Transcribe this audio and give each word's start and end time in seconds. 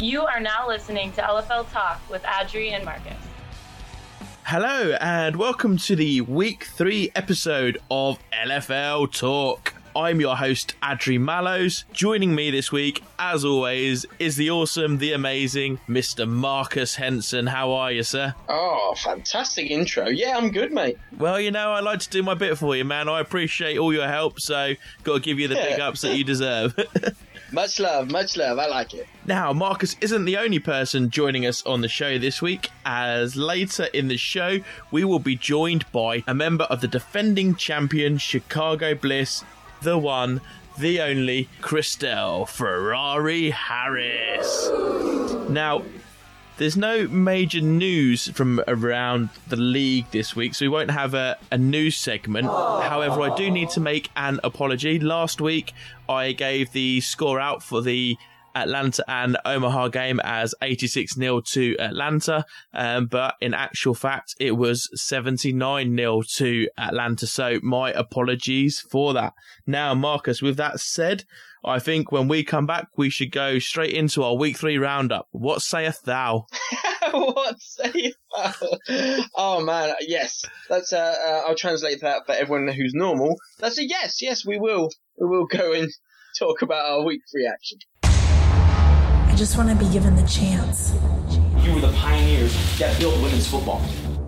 You 0.00 0.22
are 0.22 0.40
now 0.40 0.66
listening 0.66 1.12
to 1.12 1.20
LFL 1.20 1.70
Talk 1.70 2.00
with 2.08 2.22
Adri 2.22 2.72
and 2.72 2.86
Marcus. 2.86 3.18
Hello, 4.44 4.96
and 4.98 5.36
welcome 5.36 5.76
to 5.76 5.94
the 5.94 6.22
week 6.22 6.64
three 6.64 7.12
episode 7.14 7.76
of 7.90 8.18
LFL 8.32 9.12
Talk. 9.12 9.74
I'm 9.94 10.18
your 10.18 10.36
host, 10.36 10.74
Adri 10.82 11.20
Mallows. 11.20 11.84
Joining 11.92 12.34
me 12.34 12.50
this 12.50 12.72
week, 12.72 13.04
as 13.18 13.44
always, 13.44 14.06
is 14.18 14.36
the 14.36 14.50
awesome, 14.50 14.96
the 14.96 15.12
amazing 15.12 15.80
Mr. 15.86 16.26
Marcus 16.26 16.94
Henson. 16.94 17.48
How 17.48 17.72
are 17.72 17.92
you, 17.92 18.02
sir? 18.02 18.34
Oh, 18.48 18.94
fantastic 18.96 19.70
intro. 19.70 20.08
Yeah, 20.08 20.38
I'm 20.38 20.50
good, 20.50 20.72
mate. 20.72 20.96
Well, 21.18 21.38
you 21.38 21.50
know, 21.50 21.72
I 21.72 21.80
like 21.80 22.00
to 22.00 22.08
do 22.08 22.22
my 22.22 22.32
bit 22.32 22.56
for 22.56 22.74
you, 22.74 22.86
man. 22.86 23.06
I 23.10 23.20
appreciate 23.20 23.76
all 23.76 23.92
your 23.92 24.08
help, 24.08 24.40
so 24.40 24.72
got 25.04 25.16
to 25.16 25.20
give 25.20 25.38
you 25.38 25.48
the 25.48 25.56
big 25.56 25.78
ups 25.78 26.00
that 26.00 26.16
you 26.16 26.24
deserve. 26.24 26.74
much 27.52 27.80
love, 27.80 28.10
much 28.10 28.36
love. 28.36 28.58
I 28.58 28.66
like 28.66 28.94
it. 28.94 29.06
Now, 29.26 29.52
Marcus 29.52 29.96
isn't 30.00 30.24
the 30.24 30.36
only 30.36 30.58
person 30.58 31.10
joining 31.10 31.46
us 31.46 31.64
on 31.66 31.80
the 31.80 31.88
show 31.88 32.18
this 32.18 32.40
week, 32.40 32.70
as 32.84 33.36
later 33.36 33.84
in 33.92 34.08
the 34.08 34.16
show, 34.16 34.60
we 34.90 35.04
will 35.04 35.18
be 35.18 35.36
joined 35.36 35.90
by 35.92 36.24
a 36.26 36.34
member 36.34 36.64
of 36.64 36.80
the 36.80 36.88
defending 36.88 37.54
champion 37.54 38.18
Chicago 38.18 38.94
Bliss, 38.94 39.44
the 39.82 39.98
one, 39.98 40.40
the 40.78 41.00
only, 41.00 41.48
ChrisDell 41.60 42.48
Ferrari 42.48 43.50
Harris. 43.50 44.70
Now, 45.50 45.82
there's 46.60 46.76
no 46.76 47.08
major 47.08 47.62
news 47.62 48.28
from 48.28 48.62
around 48.68 49.30
the 49.48 49.56
league 49.56 50.04
this 50.10 50.36
week, 50.36 50.54
so 50.54 50.66
we 50.66 50.68
won't 50.68 50.90
have 50.90 51.14
a, 51.14 51.38
a 51.50 51.56
news 51.56 51.96
segment. 51.96 52.46
However, 52.46 53.22
I 53.22 53.34
do 53.34 53.50
need 53.50 53.70
to 53.70 53.80
make 53.80 54.10
an 54.14 54.40
apology. 54.44 55.00
Last 55.00 55.40
week, 55.40 55.72
I 56.06 56.32
gave 56.32 56.72
the 56.72 57.00
score 57.00 57.40
out 57.40 57.62
for 57.62 57.80
the 57.80 58.18
Atlanta 58.54 59.04
and 59.08 59.36
Omaha 59.44 59.88
game 59.88 60.20
as 60.22 60.54
86 60.62 61.14
0 61.14 61.40
to 61.52 61.76
Atlanta, 61.78 62.44
um, 62.74 63.06
but 63.06 63.34
in 63.40 63.54
actual 63.54 63.94
fact, 63.94 64.34
it 64.38 64.52
was 64.52 64.88
79 64.94 65.96
0 65.96 66.22
to 66.36 66.68
Atlanta. 66.78 67.26
So, 67.26 67.58
my 67.62 67.90
apologies 67.92 68.80
for 68.80 69.12
that. 69.14 69.32
Now, 69.66 69.94
Marcus, 69.94 70.42
with 70.42 70.56
that 70.56 70.80
said, 70.80 71.24
I 71.64 71.78
think 71.78 72.10
when 72.10 72.28
we 72.28 72.42
come 72.42 72.66
back, 72.66 72.88
we 72.96 73.10
should 73.10 73.32
go 73.32 73.58
straight 73.58 73.92
into 73.92 74.22
our 74.22 74.34
week 74.34 74.56
three 74.56 74.78
roundup. 74.78 75.28
What 75.30 75.60
sayeth 75.60 76.02
thou? 76.02 76.46
what 77.10 77.60
sayeth 77.60 78.14
thou? 78.34 78.52
Oh 79.36 79.62
man, 79.62 79.94
yes. 80.00 80.44
That's 80.68 80.92
uh, 80.92 81.14
uh, 81.28 81.48
I'll 81.48 81.54
translate 81.54 82.00
that 82.00 82.24
for 82.24 82.32
everyone 82.32 82.68
who's 82.68 82.94
normal. 82.94 83.36
That's 83.58 83.78
a 83.78 83.86
yes. 83.86 84.22
Yes, 84.22 84.46
we 84.46 84.58
will. 84.58 84.88
We 85.18 85.28
will 85.28 85.46
go 85.46 85.72
and 85.72 85.90
talk 86.38 86.62
about 86.62 86.90
our 86.90 87.04
week 87.04 87.20
three 87.30 87.46
action. 87.46 87.78
I 89.40 89.42
just 89.42 89.56
want 89.56 89.70
to 89.70 89.74
be 89.74 89.90
given 89.90 90.16
the 90.16 90.28
chance, 90.28 90.92
You 91.64 91.72
were 91.72 91.80
the 91.80 91.92
pioneers 91.94 92.52
that 92.78 92.98
built 93.00 93.14
women's 93.22 93.48
football. 93.48 93.80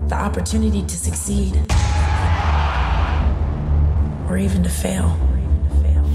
the 0.08 0.14
opportunity 0.14 0.80
to 0.80 0.96
succeed, 0.96 1.55
or 4.27 4.38
even 4.38 4.62
to 4.62 4.70
fail. 4.70 5.14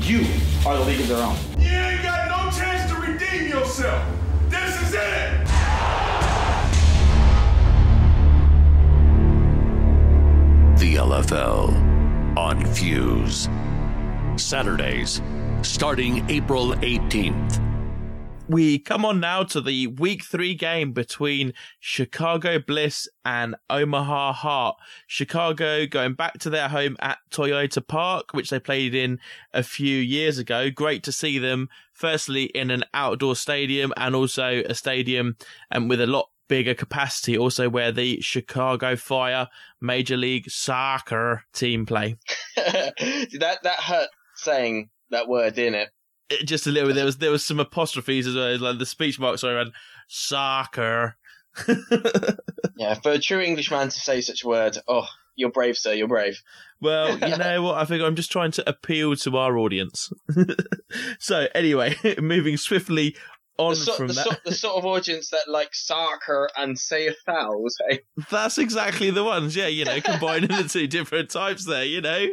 You 0.02 0.26
are 0.66 0.78
the 0.78 0.86
league 0.86 1.02
of 1.02 1.10
their 1.10 1.24
own. 1.24 1.36
You 1.60 1.70
ain't 1.70 2.02
got 2.02 2.28
no 2.28 2.50
chance 2.60 2.92
to 2.92 3.00
redeem 3.00 3.48
yourself. 3.48 4.04
This 4.50 4.82
is 4.82 4.96
it. 4.96 5.46
The 10.80 10.96
LFL 10.96 12.36
on 12.36 12.66
Fuse. 12.74 13.48
Saturdays, 14.38 15.22
starting 15.62 16.28
April 16.32 16.72
18th. 16.78 17.67
We 18.48 18.80
come 18.80 19.04
on 19.04 19.20
now 19.20 19.44
to 19.44 19.60
the 19.60 19.88
week 19.88 20.24
three 20.24 20.56
game 20.56 20.94
between 20.94 21.54
Chicago 21.80 22.60
Bliss 22.60 23.08
and 23.26 23.56
Omaha 23.70 24.34
Heart. 24.34 24.78
Chicago 25.06 25.86
going 25.86 26.14
back 26.14 26.40
to 26.40 26.50
their 26.50 26.70
home 26.70 26.96
at 27.00 27.18
Toyota 27.30 27.86
Park, 27.86 28.34
which 28.34 28.50
they 28.50 28.60
played 28.60 28.96
in 28.96 29.20
a 29.54 29.64
few 29.64 29.98
years 29.98 30.38
ago. 30.38 30.70
Great 30.70 31.04
to 31.04 31.12
see 31.12 31.40
them, 31.40 31.70
firstly, 31.92 32.44
in 32.46 32.72
an 32.72 32.84
outdoor 32.94 33.36
stadium 33.36 33.92
and 33.98 34.16
also 34.16 34.64
a 34.66 34.74
stadium 34.74 35.36
um, 35.72 35.88
with 35.88 36.00
a 36.00 36.08
lot 36.08 36.30
bigger 36.48 36.74
capacity, 36.74 37.38
also 37.38 37.70
where 37.70 37.92
the 37.92 38.22
Chicago 38.22 38.96
Fire 38.96 39.50
Major 39.82 40.16
League 40.16 40.50
Soccer 40.50 41.44
team 41.54 41.86
play. 41.86 42.16
that 42.56 43.60
that 43.64 43.80
hurt 43.80 44.10
saying 44.36 44.90
that 45.10 45.28
word, 45.28 45.56
didn't 45.56 45.76
it? 45.76 45.90
Just 46.46 46.68
a 46.68 46.72
little 46.72 46.90
bit. 46.90 46.96
There 46.96 47.06
was 47.06 47.18
there 47.18 47.32
was 47.32 47.46
some 47.46 47.60
apostrophes 47.60 48.28
as 48.28 48.36
well, 48.36 48.58
like 48.60 48.80
the 48.80 48.86
speech 48.86 49.20
marks 49.20 49.44
I 49.44 49.52
around 49.52 49.72
soccer. 50.08 51.18
Yeah, 52.80 52.94
for 52.94 53.12
a 53.14 53.20
true 53.20 53.42
Englishman 53.42 53.90
to 53.90 54.00
say 54.00 54.22
such 54.22 54.44
a 54.44 54.48
word, 54.48 54.78
oh, 54.88 55.08
you're 55.36 55.50
brave, 55.50 55.78
sir. 55.78 55.94
You're 55.94 56.08
brave. 56.08 56.42
Well, 56.80 57.18
you 57.18 57.36
know 57.40 57.64
what? 57.64 57.78
I 57.78 57.86
think 57.86 58.04
I'm 58.04 58.16
just 58.16 58.32
trying 58.32 58.52
to 58.52 58.70
appeal 58.70 59.16
to 59.16 59.38
our 59.38 59.58
audience. 59.58 60.12
so, 61.20 61.48
anyway, 61.56 61.96
moving 62.22 62.56
swiftly 62.56 63.16
on 63.58 63.72
The 63.72 63.76
sort, 63.78 63.98
from 63.98 64.08
the, 64.10 64.14
that. 64.14 64.24
sort, 64.26 64.44
the 64.46 64.52
sort 64.54 64.76
of 64.78 64.86
audience 64.86 65.32
that 65.32 65.48
like 65.50 65.74
soccer 65.74 66.50
and 66.56 66.78
say 66.78 67.08
a 67.08 67.14
foul. 67.26 67.66
Say, 67.68 68.02
That's 68.30 68.60
exactly 68.60 69.10
the 69.10 69.24
ones. 69.24 69.56
Yeah, 69.56 69.68
you 69.68 69.84
know, 69.86 70.00
combining 70.00 70.50
the 70.50 70.70
two 70.70 70.86
different 70.86 71.32
types 71.32 71.66
there, 71.66 71.86
you 71.86 72.02
know. 72.02 72.28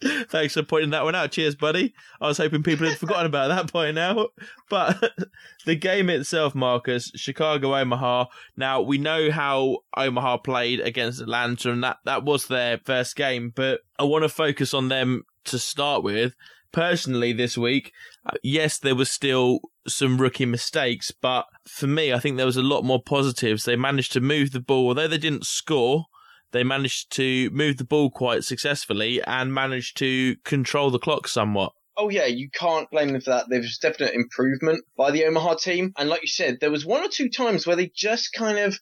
Thanks 0.28 0.54
for 0.54 0.62
pointing 0.62 0.90
that 0.90 1.04
one 1.04 1.14
out. 1.14 1.32
Cheers, 1.32 1.56
buddy. 1.56 1.92
I 2.20 2.28
was 2.28 2.38
hoping 2.38 2.62
people 2.62 2.86
had 2.86 2.98
forgotten 2.98 3.26
about 3.26 3.48
that 3.48 3.72
by 3.72 3.90
now. 3.90 4.28
But 4.70 5.12
the 5.66 5.74
game 5.74 6.08
itself, 6.08 6.54
Marcus, 6.54 7.10
Chicago 7.16 7.74
Omaha. 7.76 8.26
Now, 8.56 8.80
we 8.80 8.98
know 8.98 9.30
how 9.30 9.78
Omaha 9.96 10.38
played 10.38 10.80
against 10.80 11.20
Atlanta, 11.20 11.72
and 11.72 11.82
that, 11.82 11.98
that 12.04 12.24
was 12.24 12.46
their 12.46 12.78
first 12.78 13.16
game, 13.16 13.52
but 13.54 13.80
I 13.98 14.04
want 14.04 14.22
to 14.22 14.28
focus 14.28 14.72
on 14.72 14.88
them 14.88 15.24
to 15.44 15.58
start 15.58 16.02
with. 16.02 16.34
Personally, 16.70 17.32
this 17.32 17.56
week, 17.56 17.92
uh, 18.26 18.36
yes, 18.42 18.78
there 18.78 18.94
was 18.94 19.10
still 19.10 19.60
some 19.86 20.18
rookie 20.18 20.44
mistakes, 20.44 21.10
but 21.10 21.46
for 21.66 21.86
me, 21.86 22.12
I 22.12 22.18
think 22.18 22.36
there 22.36 22.46
was 22.46 22.58
a 22.58 22.62
lot 22.62 22.84
more 22.84 23.02
positives. 23.02 23.64
They 23.64 23.74
managed 23.74 24.12
to 24.12 24.20
move 24.20 24.52
the 24.52 24.60
ball, 24.60 24.88
although 24.88 25.08
they 25.08 25.18
didn't 25.18 25.46
score. 25.46 26.04
They 26.52 26.64
managed 26.64 27.10
to 27.12 27.50
move 27.50 27.76
the 27.76 27.84
ball 27.84 28.10
quite 28.10 28.44
successfully 28.44 29.22
and 29.22 29.52
managed 29.52 29.96
to 29.98 30.36
control 30.44 30.90
the 30.90 30.98
clock 30.98 31.28
somewhat. 31.28 31.72
oh 31.96 32.08
yeah, 32.08 32.26
you 32.26 32.48
can't 32.50 32.90
blame 32.90 33.08
them 33.08 33.20
for 33.20 33.30
that. 33.30 33.46
There 33.48 33.60
was 33.60 33.78
definite 33.78 34.14
improvement 34.14 34.84
by 34.96 35.10
the 35.10 35.24
Omaha 35.24 35.54
team, 35.54 35.92
and 35.98 36.08
like 36.08 36.22
you 36.22 36.28
said, 36.28 36.58
there 36.60 36.70
was 36.70 36.86
one 36.86 37.04
or 37.04 37.08
two 37.08 37.28
times 37.28 37.66
where 37.66 37.76
they 37.76 37.90
just 37.94 38.32
kind 38.32 38.58
of 38.58 38.78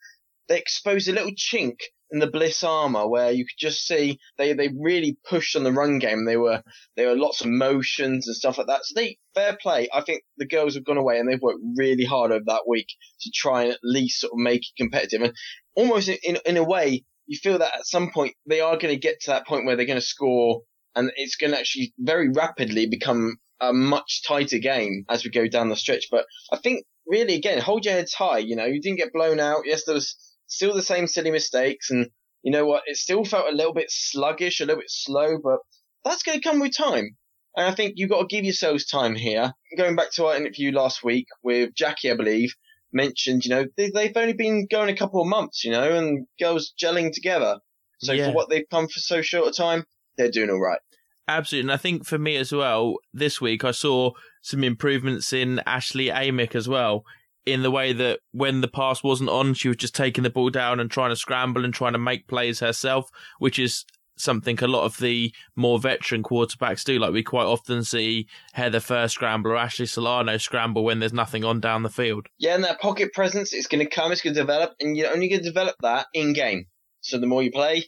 they 0.49 0.59
exposed 0.59 1.09
a 1.09 1.13
little 1.13 1.33
chink 1.33 1.79
in 2.11 2.21
the 2.21 2.31
Bliss 2.31 2.63
armor 2.63 3.09
where 3.09 3.33
you 3.33 3.45
could 3.45 3.59
just 3.59 3.87
see 3.87 4.19
they 4.39 4.53
they 4.53 4.69
really 4.79 5.19
pushed 5.29 5.57
on 5.57 5.65
the 5.65 5.73
run 5.73 5.99
game. 5.99 6.25
They 6.25 6.37
were 6.37 6.63
there 6.97 7.09
were 7.09 7.17
lots 7.17 7.41
of 7.41 7.49
motions 7.49 8.29
and 8.29 8.37
stuff 8.37 8.59
like 8.59 8.69
that. 8.69 8.85
So 8.85 8.95
they 8.95 9.19
fair 9.35 9.57
play. 9.61 9.89
I 9.93 10.03
think 10.03 10.23
the 10.37 10.47
girls 10.47 10.75
have 10.75 10.85
gone 10.85 10.99
away 10.99 11.19
and 11.19 11.29
they've 11.29 11.41
worked 11.41 11.65
really 11.77 12.05
hard 12.05 12.31
over 12.31 12.45
that 12.47 12.69
week 12.69 12.89
to 13.23 13.31
try 13.35 13.65
and 13.65 13.73
at 13.73 13.81
least 13.83 14.21
sort 14.21 14.33
of 14.33 14.39
make 14.39 14.61
it 14.61 14.81
competitive. 14.81 15.23
And 15.23 15.35
almost 15.75 16.09
in 16.09 16.39
in 16.47 16.57
a 16.57 16.65
way, 16.65 17.05
you 17.27 17.39
feel 17.39 17.59
that 17.59 17.75
at 17.75 17.87
some 17.87 18.11
point 18.13 18.35
they 18.47 18.61
are 18.61 18.77
going 18.77 18.95
to 18.95 19.01
get 19.01 19.21
to 19.21 19.31
that 19.31 19.47
point 19.47 19.67
where 19.67 19.77
they're 19.77 19.87
going 19.87 20.01
to 20.01 20.05
score 20.05 20.63
and 20.95 21.11
it's 21.17 21.37
going 21.37 21.53
to 21.53 21.59
actually 21.59 21.93
very 21.99 22.31
rapidly 22.31 22.87
become 22.87 23.37
a 23.61 23.73
much 23.73 24.23
tighter 24.27 24.59
game 24.59 25.05
as 25.09 25.25
we 25.25 25.31
go 25.31 25.47
down 25.47 25.69
the 25.69 25.77
stretch. 25.77 26.07
But 26.11 26.27
I 26.53 26.59
think 26.59 26.85
really, 27.07 27.35
again, 27.35 27.59
hold 27.59 27.85
your 27.85 27.95
heads 27.95 28.15
high. 28.15 28.39
You 28.39 28.57
know, 28.57 28.65
you 28.65 28.81
didn't 28.81 28.99
get 28.99 29.13
blown 29.13 29.41
out. 29.41 29.63
Yes, 29.65 29.85
there 29.85 29.95
was 29.95 30.17
still 30.47 30.75
the 30.75 30.83
same 30.83 31.07
silly 31.07 31.31
mistakes, 31.31 31.91
and 31.91 32.09
you 32.43 32.53
know 32.53 32.67
what? 32.67 32.85
It 32.87 32.97
still 32.97 33.25
felt 33.25 33.53
a 33.53 33.57
little 33.57 33.75
bit 33.75 33.91
sluggish, 33.91 34.61
a 34.61 34.65
little 34.65 34.81
bit 34.81 34.91
slow, 34.91 35.39
but 35.43 35.59
that's 36.05 36.23
going 36.23 36.41
to 36.41 36.49
come 36.49 36.61
with 36.61 36.77
time. 36.77 37.17
And 37.57 37.67
I 37.67 37.75
think 37.75 37.95
you've 37.97 38.11
got 38.11 38.21
to 38.21 38.37
give 38.37 38.45
yourselves 38.45 38.87
time 38.87 39.15
here. 39.15 39.53
Going 39.79 39.97
back 39.97 40.13
to 40.13 40.27
our 40.27 40.37
interview 40.37 40.73
last 40.73 41.03
week 41.03 41.27
with 41.43 41.75
Jackie, 41.75 42.11
I 42.11 42.17
believe, 42.17 42.55
mentioned, 42.97 43.45
you 43.45 43.51
know, 43.51 43.67
they, 43.77 43.91
they've 43.91 44.17
only 44.17 44.33
been 44.33 44.67
going 44.71 44.89
a 44.89 44.97
couple 44.97 45.21
of 45.21 45.29
months, 45.29 45.65
you 45.65 45.71
know, 45.71 45.97
and 45.97 46.27
girls 46.41 46.73
gelling 46.83 47.13
together. 47.13 47.59
So 48.01 48.13
Yeah. 48.13 48.29
for 48.29 48.35
what 48.35 48.51
they've 48.51 48.69
come 48.71 48.89
for 48.89 48.99
so 49.01 49.23
short 49.23 49.49
a 49.49 49.53
time, 49.53 49.85
they're 50.17 50.31
doing 50.31 50.51
all 50.51 50.61
right. 50.61 50.81
Absolutely. 51.29 51.67
And 51.67 51.73
I 51.73 51.77
think 51.77 52.07
for 52.07 52.19
me 52.19 52.37
as 52.37 52.53
well, 52.53 52.97
this 53.13 53.41
week 53.41 53.65
I 53.65 53.71
saw 53.71 54.13
some 54.43 54.65
improvements 54.65 55.33
in 55.33 55.61
Ashley 55.67 56.07
Amick 56.07 56.55
as 56.55 56.69
well, 56.69 57.05
in 57.45 57.63
the 57.63 57.71
way 57.71 57.93
that 57.93 58.21
when 58.33 58.61
the 58.61 58.69
pass 58.69 59.03
wasn't 59.03 59.31
on, 59.31 59.55
she 59.55 59.69
was 59.69 59.77
just 59.77 59.95
taking 59.95 60.25
the 60.25 60.31
ball 60.31 60.51
down 60.51 60.81
and 60.81 60.91
trying 60.91 61.11
to 61.11 61.17
scramble 61.17 61.65
and 61.65 61.75
trying 61.75 61.93
to 61.93 61.99
make 61.99 62.29
plays 62.29 62.61
herself, 62.61 63.09
which 63.39 63.59
is 63.59 63.85
something 64.17 64.59
a 64.63 64.67
lot 64.67 64.85
of 64.85 64.99
the 64.99 65.33
more 65.55 65.79
veteran 65.79 66.23
quarterbacks 66.23 66.85
do. 66.85 66.99
Like 66.99 67.13
we 67.13 67.23
quite 67.23 67.45
often 67.45 67.85
see 67.85 68.27
Heather 68.53 68.81
Furr 68.81 69.09
scramble 69.09 69.53
or 69.53 69.57
Ashley 69.57 69.87
Salerno 69.87 70.37
scramble 70.39 70.85
when 70.85 70.99
there's 70.99 71.13
nothing 71.13 71.45
on 71.45 71.61
down 71.61 71.83
the 71.83 71.91
field. 71.91 72.27
Yeah, 72.39 72.55
and 72.55 72.65
that 72.65 72.81
pocket 72.81 73.13
presence 73.13 73.53
is 73.53 73.67
going 73.67 73.85
to 73.85 73.91
come, 73.91 74.13
it's 74.13 74.23
going 74.23 74.35
to 74.35 74.41
develop, 74.41 74.73
and 74.81 74.97
you're 74.97 75.13
only 75.13 75.29
going 75.29 75.43
to 75.43 75.49
develop 75.49 75.77
that 75.83 76.07
in 76.15 76.33
game. 76.33 76.67
So 77.01 77.19
the 77.19 77.27
more 77.27 77.43
you 77.43 77.51
play, 77.51 77.85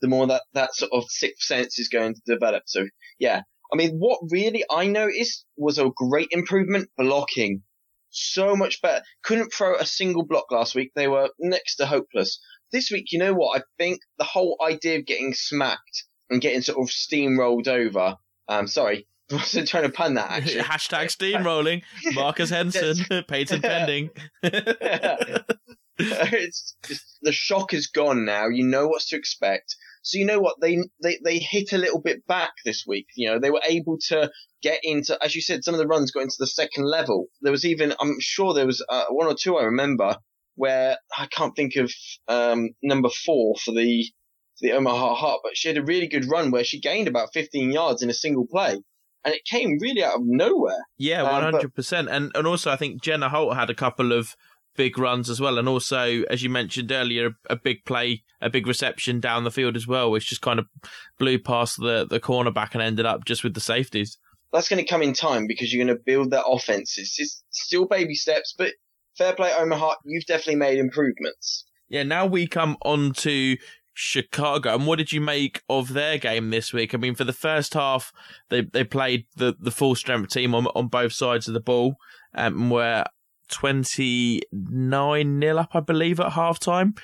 the 0.00 0.08
more 0.08 0.26
that, 0.28 0.42
that 0.54 0.74
sort 0.74 0.92
of 0.92 1.04
sixth 1.08 1.44
sense 1.44 1.78
is 1.78 1.88
going 1.88 2.14
to 2.14 2.20
develop. 2.26 2.64
So 2.66 2.86
yeah, 3.18 3.42
I 3.72 3.76
mean, 3.76 3.98
what 3.98 4.20
really 4.30 4.64
I 4.70 4.86
noticed 4.86 5.44
was 5.56 5.78
a 5.78 5.90
great 5.94 6.28
improvement 6.30 6.88
blocking 6.96 7.62
so 8.10 8.56
much 8.56 8.82
better. 8.82 9.04
Couldn't 9.22 9.52
throw 9.52 9.76
a 9.76 9.86
single 9.86 10.24
block 10.24 10.50
last 10.50 10.74
week. 10.74 10.90
They 10.94 11.08
were 11.08 11.30
next 11.38 11.76
to 11.76 11.86
hopeless. 11.86 12.40
This 12.72 12.90
week, 12.90 13.12
you 13.12 13.18
know 13.18 13.34
what? 13.34 13.60
I 13.60 13.62
think 13.78 14.00
the 14.18 14.24
whole 14.24 14.56
idea 14.64 14.98
of 14.98 15.06
getting 15.06 15.34
smacked 15.34 16.04
and 16.28 16.40
getting 16.40 16.62
sort 16.62 16.78
of 16.78 16.88
steamrolled 16.90 17.68
over. 17.68 18.16
Um, 18.48 18.66
sorry, 18.66 19.06
I 19.30 19.34
wasn't 19.36 19.68
trying 19.68 19.84
to 19.84 19.90
pun 19.90 20.14
that 20.14 20.30
actually. 20.30 20.62
Hashtag 20.62 21.06
steamrolling. 21.16 21.82
Marcus 22.14 22.50
Henson, 22.50 23.24
patent 23.28 23.62
pending. 23.62 24.10
it's 25.98 26.76
just, 26.86 27.18
the 27.22 27.32
shock 27.32 27.74
is 27.74 27.88
gone 27.88 28.24
now. 28.24 28.48
You 28.48 28.64
know 28.64 28.88
what's 28.88 29.08
to 29.08 29.16
expect. 29.16 29.76
So 30.02 30.18
you 30.18 30.24
know 30.24 30.40
what 30.40 30.60
they 30.60 30.78
they 31.02 31.18
they 31.22 31.38
hit 31.38 31.72
a 31.72 31.78
little 31.78 32.00
bit 32.00 32.26
back 32.26 32.52
this 32.64 32.84
week. 32.86 33.06
You 33.16 33.30
know 33.30 33.38
they 33.38 33.50
were 33.50 33.62
able 33.68 33.98
to 34.08 34.30
get 34.62 34.80
into, 34.82 35.18
as 35.22 35.34
you 35.34 35.42
said, 35.42 35.64
some 35.64 35.74
of 35.74 35.78
the 35.78 35.86
runs 35.86 36.10
got 36.10 36.22
into 36.22 36.36
the 36.38 36.46
second 36.46 36.84
level. 36.84 37.26
There 37.40 37.52
was 37.52 37.64
even, 37.64 37.94
I'm 38.00 38.16
sure 38.20 38.54
there 38.54 38.66
was 38.66 38.84
uh, 38.88 39.04
one 39.10 39.26
or 39.26 39.34
two 39.34 39.56
I 39.56 39.64
remember 39.64 40.16
where 40.60 40.98
I 41.16 41.26
can't 41.26 41.56
think 41.56 41.76
of 41.76 41.90
um, 42.28 42.70
number 42.82 43.08
four 43.08 43.54
for 43.56 43.72
the 43.72 44.04
for 44.58 44.68
the 44.68 44.72
Omaha 44.72 45.14
Heart, 45.14 45.40
but 45.42 45.56
she 45.56 45.68
had 45.68 45.78
a 45.78 45.82
really 45.82 46.06
good 46.06 46.28
run 46.30 46.50
where 46.50 46.64
she 46.64 46.78
gained 46.78 47.08
about 47.08 47.30
15 47.32 47.72
yards 47.72 48.02
in 48.02 48.10
a 48.10 48.14
single 48.14 48.46
play. 48.46 48.76
And 49.24 49.34
it 49.34 49.44
came 49.44 49.78
really 49.80 50.04
out 50.04 50.16
of 50.16 50.22
nowhere. 50.24 50.82
Yeah, 50.96 51.22
one 51.22 51.42
hundred 51.42 51.74
percent. 51.74 52.08
And 52.10 52.30
and 52.34 52.46
also 52.46 52.70
I 52.70 52.76
think 52.76 53.02
Jenna 53.02 53.28
Holt 53.28 53.54
had 53.54 53.68
a 53.68 53.74
couple 53.74 54.12
of 54.12 54.34
big 54.76 54.98
runs 54.98 55.28
as 55.28 55.40
well, 55.40 55.58
and 55.58 55.68
also 55.68 56.22
as 56.30 56.42
you 56.42 56.48
mentioned 56.48 56.90
earlier, 56.90 57.32
a 57.50 57.56
big 57.56 57.84
play, 57.84 58.22
a 58.40 58.48
big 58.48 58.66
reception 58.66 59.20
down 59.20 59.44
the 59.44 59.50
field 59.50 59.76
as 59.76 59.86
well, 59.86 60.10
which 60.10 60.28
just 60.28 60.40
kind 60.40 60.58
of 60.58 60.66
blew 61.18 61.38
past 61.38 61.76
the 61.76 62.06
the 62.08 62.18
cornerback 62.18 62.72
and 62.72 62.80
ended 62.80 63.04
up 63.04 63.26
just 63.26 63.44
with 63.44 63.52
the 63.52 63.60
safeties. 63.60 64.16
That's 64.54 64.70
going 64.70 64.82
to 64.82 64.90
come 64.90 65.02
in 65.02 65.12
time 65.12 65.46
because 65.46 65.70
you're 65.70 65.84
going 65.84 65.94
to 65.94 66.02
build 66.02 66.30
that 66.30 66.46
offense. 66.46 66.96
It's 66.96 67.14
just 67.14 67.44
still 67.50 67.86
baby 67.86 68.14
steps, 68.14 68.54
but 68.56 68.72
fair 69.20 69.34
play, 69.34 69.52
Omaha. 69.52 69.94
You've 70.04 70.24
definitely 70.24 70.56
made 70.56 70.78
improvements. 70.78 71.64
Yeah, 71.88 72.04
now 72.04 72.24
we 72.24 72.46
come 72.46 72.76
on 72.82 73.12
to 73.14 73.56
Chicago. 73.92 74.74
And 74.74 74.86
what 74.86 74.96
did 74.96 75.12
you 75.12 75.20
make 75.20 75.62
of 75.68 75.92
their 75.92 76.16
game 76.16 76.50
this 76.50 76.72
week? 76.72 76.94
I 76.94 76.98
mean, 76.98 77.14
for 77.14 77.24
the 77.24 77.32
first 77.32 77.74
half, 77.74 78.12
they 78.48 78.62
they 78.62 78.84
played 78.84 79.26
the, 79.36 79.54
the 79.60 79.70
full 79.70 79.94
strength 79.94 80.32
team 80.32 80.54
on 80.54 80.66
on 80.68 80.88
both 80.88 81.12
sides 81.12 81.48
of 81.48 81.54
the 81.54 81.60
ball, 81.60 81.96
um, 82.34 82.62
and 82.62 82.70
were 82.70 83.04
twenty 83.48 84.40
nine 84.52 85.38
nil 85.38 85.58
up, 85.58 85.70
I 85.74 85.80
believe, 85.80 86.18
at 86.18 86.32
half 86.32 86.58
time. 86.58 86.94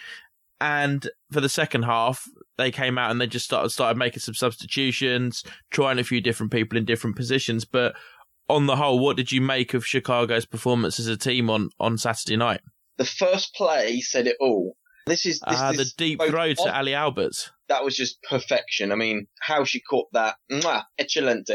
And 0.58 1.10
for 1.30 1.42
the 1.42 1.50
second 1.50 1.82
half, 1.82 2.26
they 2.56 2.70
came 2.70 2.96
out 2.96 3.10
and 3.10 3.20
they 3.20 3.26
just 3.26 3.44
started 3.44 3.68
started 3.70 3.98
making 3.98 4.20
some 4.20 4.34
substitutions, 4.34 5.44
trying 5.70 5.98
a 5.98 6.04
few 6.04 6.22
different 6.22 6.50
people 6.50 6.78
in 6.78 6.86
different 6.86 7.16
positions. 7.16 7.66
But 7.66 7.94
on 8.48 8.66
the 8.66 8.76
whole, 8.76 8.98
what 8.98 9.16
did 9.16 9.32
you 9.32 9.40
make 9.40 9.74
of 9.74 9.86
Chicago's 9.86 10.46
performance 10.46 10.98
as 11.00 11.06
a 11.06 11.16
team 11.16 11.50
on 11.50 11.70
on 11.80 11.98
Saturday 11.98 12.36
night? 12.36 12.60
The 12.96 13.04
first 13.04 13.54
play 13.54 14.00
said 14.00 14.26
it 14.26 14.36
all. 14.40 14.76
This 15.06 15.24
is 15.26 15.40
this, 15.40 15.60
this 15.60 15.76
the 15.76 15.92
deep 15.96 16.20
throw 16.22 16.52
to 16.54 16.76
Ali 16.76 16.94
Alberts. 16.94 17.52
That 17.68 17.84
was 17.84 17.96
just 17.96 18.22
perfection. 18.22 18.90
I 18.90 18.96
mean, 18.96 19.26
how 19.40 19.64
she 19.64 19.80
caught 19.80 20.06
that, 20.12 20.36
mwah, 20.50 20.84
excelente. 20.98 21.50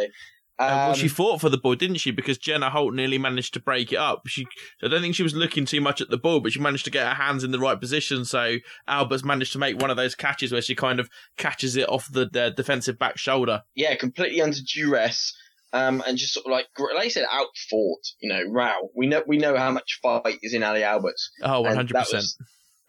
Uh, 0.59 0.67
well, 0.67 0.89
Um, 0.91 0.95
she 0.95 1.07
fought 1.07 1.41
for 1.41 1.49
the 1.49 1.57
ball, 1.57 1.75
didn't 1.75 1.97
she? 1.97 2.11
Because 2.11 2.37
Jenna 2.37 2.69
Holt 2.69 2.93
nearly 2.93 3.17
managed 3.17 3.53
to 3.55 3.59
break 3.59 3.91
it 3.91 3.97
up. 3.97 4.27
She, 4.27 4.45
I 4.83 4.87
don't 4.87 5.01
think 5.01 5.15
she 5.15 5.23
was 5.23 5.33
looking 5.33 5.65
too 5.65 5.81
much 5.81 6.01
at 6.01 6.09
the 6.09 6.17
ball, 6.17 6.39
but 6.39 6.51
she 6.53 6.59
managed 6.59 6.85
to 6.85 6.91
get 6.91 7.07
her 7.07 7.15
hands 7.15 7.43
in 7.43 7.51
the 7.51 7.59
right 7.59 7.79
position. 7.79 8.23
So 8.25 8.57
Alberts 8.87 9.23
managed 9.23 9.53
to 9.53 9.59
make 9.59 9.81
one 9.81 9.89
of 9.89 9.97
those 9.97 10.13
catches 10.15 10.51
where 10.51 10.61
she 10.61 10.75
kind 10.75 10.99
of 10.99 11.09
catches 11.35 11.75
it 11.75 11.89
off 11.89 12.07
the, 12.11 12.29
the 12.31 12.51
defensive 12.55 12.99
back 12.99 13.17
shoulder. 13.17 13.63
yeah, 13.75 13.95
completely 13.95 14.41
under 14.41 14.59
duress, 14.61 15.33
um, 15.73 16.03
and 16.05 16.17
just 16.17 16.33
sort 16.33 16.45
of 16.45 16.51
like, 16.51 16.67
like 16.77 17.05
I 17.05 17.07
said, 17.09 17.25
out 17.31 17.47
fought. 17.69 18.01
You 18.19 18.29
know, 18.29 18.43
row. 18.49 18.89
We 18.95 19.07
know 19.07 19.23
we 19.25 19.37
know 19.37 19.57
how 19.57 19.71
much 19.71 19.99
fight 20.01 20.39
is 20.41 20.53
in 20.53 20.63
Ali 20.63 20.83
Alberts. 20.83 21.31
Oh, 21.41 21.63
100%. 21.63 21.89
That, 21.89 22.07
was, 22.11 22.37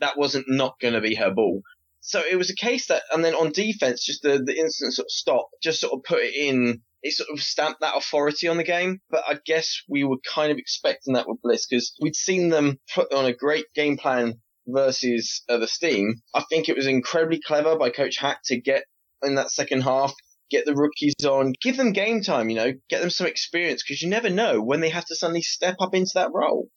that 0.01 0.19
wasn't 0.19 0.47
not 0.49 0.79
going 0.81 0.95
to 0.95 1.01
be 1.01 1.15
her 1.15 1.31
ball. 1.31 1.63
So 2.01 2.21
it 2.29 2.37
was 2.37 2.51
a 2.51 2.57
case 2.57 2.89
that, 2.89 3.03
and 3.13 3.25
then 3.25 3.35
on 3.35 3.53
defense, 3.53 4.05
just 4.05 4.23
the 4.23 4.43
the 4.45 4.59
instant 4.59 4.95
sort 4.95 5.07
of 5.07 5.13
stop, 5.13 5.49
just 5.63 5.81
sort 5.81 5.93
of 5.93 6.03
put 6.03 6.19
it 6.19 6.35
in. 6.35 6.83
It 7.05 7.15
sort 7.15 7.31
of 7.33 7.43
stamped 7.43 7.81
that 7.81 7.97
authority 7.97 8.49
on 8.49 8.57
the 8.57 8.65
game. 8.65 9.01
But 9.11 9.25
I 9.29 9.39
guess 9.45 9.83
we 9.89 10.05
were 10.05 10.19
kind 10.29 10.53
of 10.53 10.59
expecting 10.59 11.15
that 11.15 11.29
with 11.29 11.43
Bliss 11.43 11.67
because 11.67 11.97
we'd 12.01 12.17
seen 12.17 12.49
them 12.49 12.79
put 12.95 13.13
on 13.13 13.25
a 13.25 13.33
great 13.33 13.67
game 13.75 13.97
plan 13.97 14.41
versus 14.67 15.43
uh, 15.49 15.59
the 15.59 15.67
Steam. 15.67 16.23
I 16.35 16.45
think 16.49 16.69
it 16.69 16.77
was 16.77 16.87
incredibly 16.87 17.41
clever 17.41 17.77
by 17.77 17.91
Coach 17.91 18.19
Hac 18.19 18.41
to 18.47 18.61
get 18.61 18.85
in 19.23 19.37
that 19.37 19.51
second 19.51 19.83
half, 19.83 20.13
get 20.53 20.67
the 20.67 20.75
rookies 20.75 21.15
on, 21.27 21.55
give 21.61 21.77
them 21.77 21.93
game 21.93 22.23
time, 22.23 22.51
you 22.51 22.57
know, 22.57 22.73
get 22.89 23.01
them 23.01 23.11
some 23.11 23.27
experience 23.27 23.83
because 23.83 24.03
you 24.03 24.09
never 24.09 24.31
know 24.31 24.63
when 24.63 24.81
they 24.81 24.91
have 24.91 25.07
to 25.07 25.17
suddenly 25.17 25.43
step 25.43 25.77
up 25.81 25.95
into 25.95 26.13
that 26.15 26.31
role. 26.33 26.69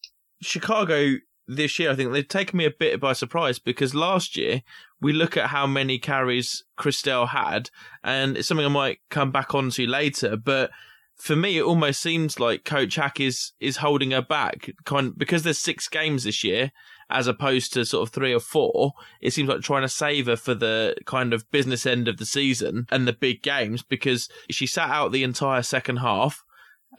Chicago 0.42 1.14
this 1.46 1.78
year, 1.78 1.90
I 1.90 1.94
think 1.94 2.12
they've 2.12 2.26
taken 2.26 2.56
me 2.56 2.64
a 2.64 2.70
bit 2.70 3.00
by 3.00 3.12
surprise 3.12 3.58
because 3.58 3.94
last 3.94 4.36
year 4.36 4.62
we 5.00 5.12
look 5.12 5.36
at 5.36 5.50
how 5.50 5.66
many 5.66 5.98
carries 5.98 6.64
ChrisDell 6.80 7.28
had, 7.28 7.70
and 8.02 8.36
it's 8.36 8.48
something 8.48 8.66
I 8.66 8.70
might 8.70 8.98
come 9.10 9.30
back 9.30 9.54
onto 9.54 9.86
later. 9.86 10.36
But 10.36 10.70
for 11.16 11.34
me, 11.34 11.58
it 11.58 11.62
almost 11.62 12.00
seems 12.00 12.38
like 12.38 12.64
Coach 12.64 12.96
Hac 12.96 13.20
is 13.20 13.52
is 13.60 13.78
holding 13.78 14.10
her 14.10 14.22
back, 14.22 14.70
kind 14.84 15.16
because 15.16 15.42
there's 15.42 15.58
six 15.58 15.88
games 15.88 16.24
this 16.24 16.44
year 16.44 16.72
as 17.08 17.28
opposed 17.28 17.72
to 17.72 17.84
sort 17.84 18.06
of 18.06 18.12
three 18.12 18.34
or 18.34 18.40
four. 18.40 18.92
It 19.20 19.32
seems 19.32 19.48
like 19.48 19.60
trying 19.60 19.82
to 19.82 19.88
save 19.88 20.26
her 20.26 20.36
for 20.36 20.54
the 20.54 20.96
kind 21.06 21.32
of 21.32 21.50
business 21.50 21.86
end 21.86 22.08
of 22.08 22.16
the 22.16 22.26
season 22.26 22.86
and 22.90 23.06
the 23.06 23.12
big 23.12 23.42
games 23.42 23.82
because 23.82 24.28
she 24.50 24.66
sat 24.66 24.90
out 24.90 25.12
the 25.12 25.22
entire 25.22 25.62
second 25.62 25.98
half 25.98 26.42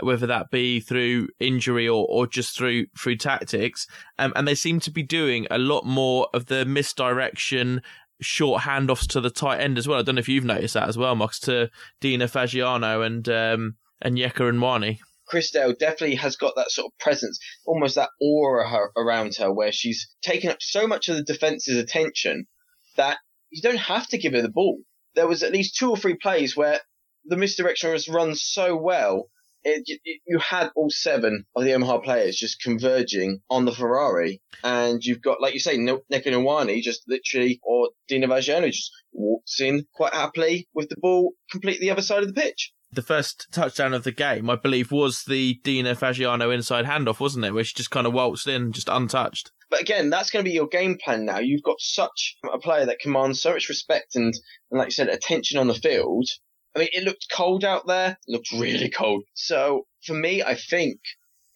whether 0.02 0.28
that 0.28 0.52
be 0.52 0.80
through 0.80 1.28
injury 1.40 1.88
or, 1.88 2.06
or 2.08 2.28
just 2.28 2.56
through 2.56 2.86
through 2.98 3.18
tactics. 3.18 3.88
Um, 4.20 4.34
and 4.36 4.48
they 4.48 4.56
seem 4.56 4.80
to 4.82 4.92
be 4.92 5.04
doing 5.04 5.48
a 5.50 5.58
lot 5.58 5.86
more 5.86 6.28
of 6.34 6.48
the 6.48 6.66
misdirection, 6.66 7.82
short 8.22 8.64
handoffs 8.64 9.08
to 9.08 9.22
the 9.22 9.30
tight 9.30 9.60
end 9.60 9.78
as 9.78 9.88
well. 9.88 10.00
I 10.00 10.04
don't 10.04 10.16
know 10.16 10.20
if 10.20 10.30
you've 10.30 10.44
noticed 10.44 10.76
that 10.76 10.90
as 10.90 10.98
well, 10.98 11.16
Mox, 11.16 11.40
to 11.42 11.70
Dina 12.00 12.26
Fagiano 12.26 13.06
and 13.06 13.28
um, 13.30 13.76
and 14.02 14.18
Yeka 14.18 14.48
and 14.48 14.62
Wani. 14.62 15.00
ChrisDell 15.32 15.78
definitely 15.78 16.16
has 16.16 16.38
got 16.38 16.56
that 16.56 16.72
sort 16.72 16.92
of 16.92 16.98
presence, 17.00 17.40
almost 17.66 17.96
that 17.96 18.10
aura 18.22 18.70
her, 18.70 18.92
around 18.96 19.36
her, 19.36 19.52
where 19.52 19.72
she's 19.72 20.10
taken 20.22 20.50
up 20.50 20.62
so 20.62 20.88
much 20.88 21.10
of 21.10 21.18
the 21.18 21.24
defense's 21.24 21.78
attention 21.78 22.48
that 22.96 23.18
you 23.50 23.62
don't 23.62 23.78
have 23.78 24.08
to 24.08 24.18
give 24.18 24.34
her 24.34 24.42
the 24.42 24.50
ball. 24.50 24.80
There 25.16 25.28
was 25.28 25.44
at 25.44 25.52
least 25.52 25.76
two 25.76 25.90
or 25.90 25.98
three 25.98 26.16
plays 26.16 26.56
where 26.56 26.80
the 27.26 27.38
misdirection 27.38 27.92
was 27.92 28.08
run 28.08 28.36
so 28.36 28.78
well, 28.78 29.30
it, 29.64 29.84
you, 29.88 30.20
you 30.26 30.40
had 30.40 30.72
all 30.76 30.90
seven 30.90 31.46
of 31.56 31.64
the 31.64 31.74
Omaha 31.74 32.00
players 32.00 32.38
just 32.38 32.62
converging 32.62 33.42
on 33.50 33.66
the 33.66 33.74
Ferrari, 33.74 34.42
and 34.64 35.04
you've 35.04 35.22
got, 35.22 35.42
like 35.42 35.54
you 35.54 35.60
say, 35.60 35.78
Neko 35.78 36.02
Nwani 36.10 36.82
just 36.82 37.04
literally, 37.08 37.60
or 37.64 37.90
Dina 38.08 38.28
Fagiano 38.28 38.68
just 38.68 38.92
walks 39.12 39.60
in 39.60 39.86
quite 39.94 40.14
happily 40.14 40.70
with 40.74 40.88
the 40.90 40.96
ball 41.02 41.34
completely 41.52 41.88
the 41.88 41.92
other 41.92 42.02
side 42.02 42.24
of 42.24 42.34
the 42.34 42.40
pitch. 42.40 42.72
The 42.92 43.02
first 43.02 43.48
touchdown 43.52 43.94
of 43.94 44.04
the 44.04 44.12
game, 44.12 44.50
I 44.50 44.56
believe, 44.56 44.92
was 44.92 45.24
the 45.24 45.60
Dina 45.64 45.96
Fagiano 45.96 46.54
inside 46.54 46.86
handoff, 46.86 47.20
wasn't 47.20 47.46
it? 47.46 47.54
Where 47.54 47.64
she 47.64 47.76
just 47.76 47.92
kind 47.92 48.08
of 48.08 48.14
waltzed 48.14 48.48
in, 48.48 48.72
just 48.72 48.88
untouched. 48.90 49.52
But 49.70 49.82
again, 49.82 50.10
that's 50.10 50.30
going 50.30 50.44
to 50.44 50.50
be 50.50 50.56
your 50.56 50.68
game 50.68 50.98
plan 51.04 51.26
now. 51.26 51.40
You've 51.40 51.64
got 51.64 51.82
such 51.82 52.38
a 52.52 52.58
player 52.58 52.86
that 52.86 53.00
commands 53.00 53.42
so 53.42 53.52
much 53.52 53.68
respect 53.68 54.16
and, 54.16 54.34
and 54.72 54.80
like 54.80 54.88
you 54.88 54.92
said, 54.92 55.10
attention 55.10 55.60
on 55.60 55.68
the 55.68 55.74
field. 55.74 56.30
I 56.76 56.80
mean, 56.80 56.90
it 56.94 57.04
looked 57.04 57.28
cold 57.32 57.66
out 57.66 57.88
there. 57.88 58.18
It 58.28 58.32
looked 58.32 58.52
really 58.52 58.90
cold. 58.90 59.24
So 59.34 59.88
for 60.06 60.14
me, 60.14 60.42
I 60.42 60.56
think 60.56 61.00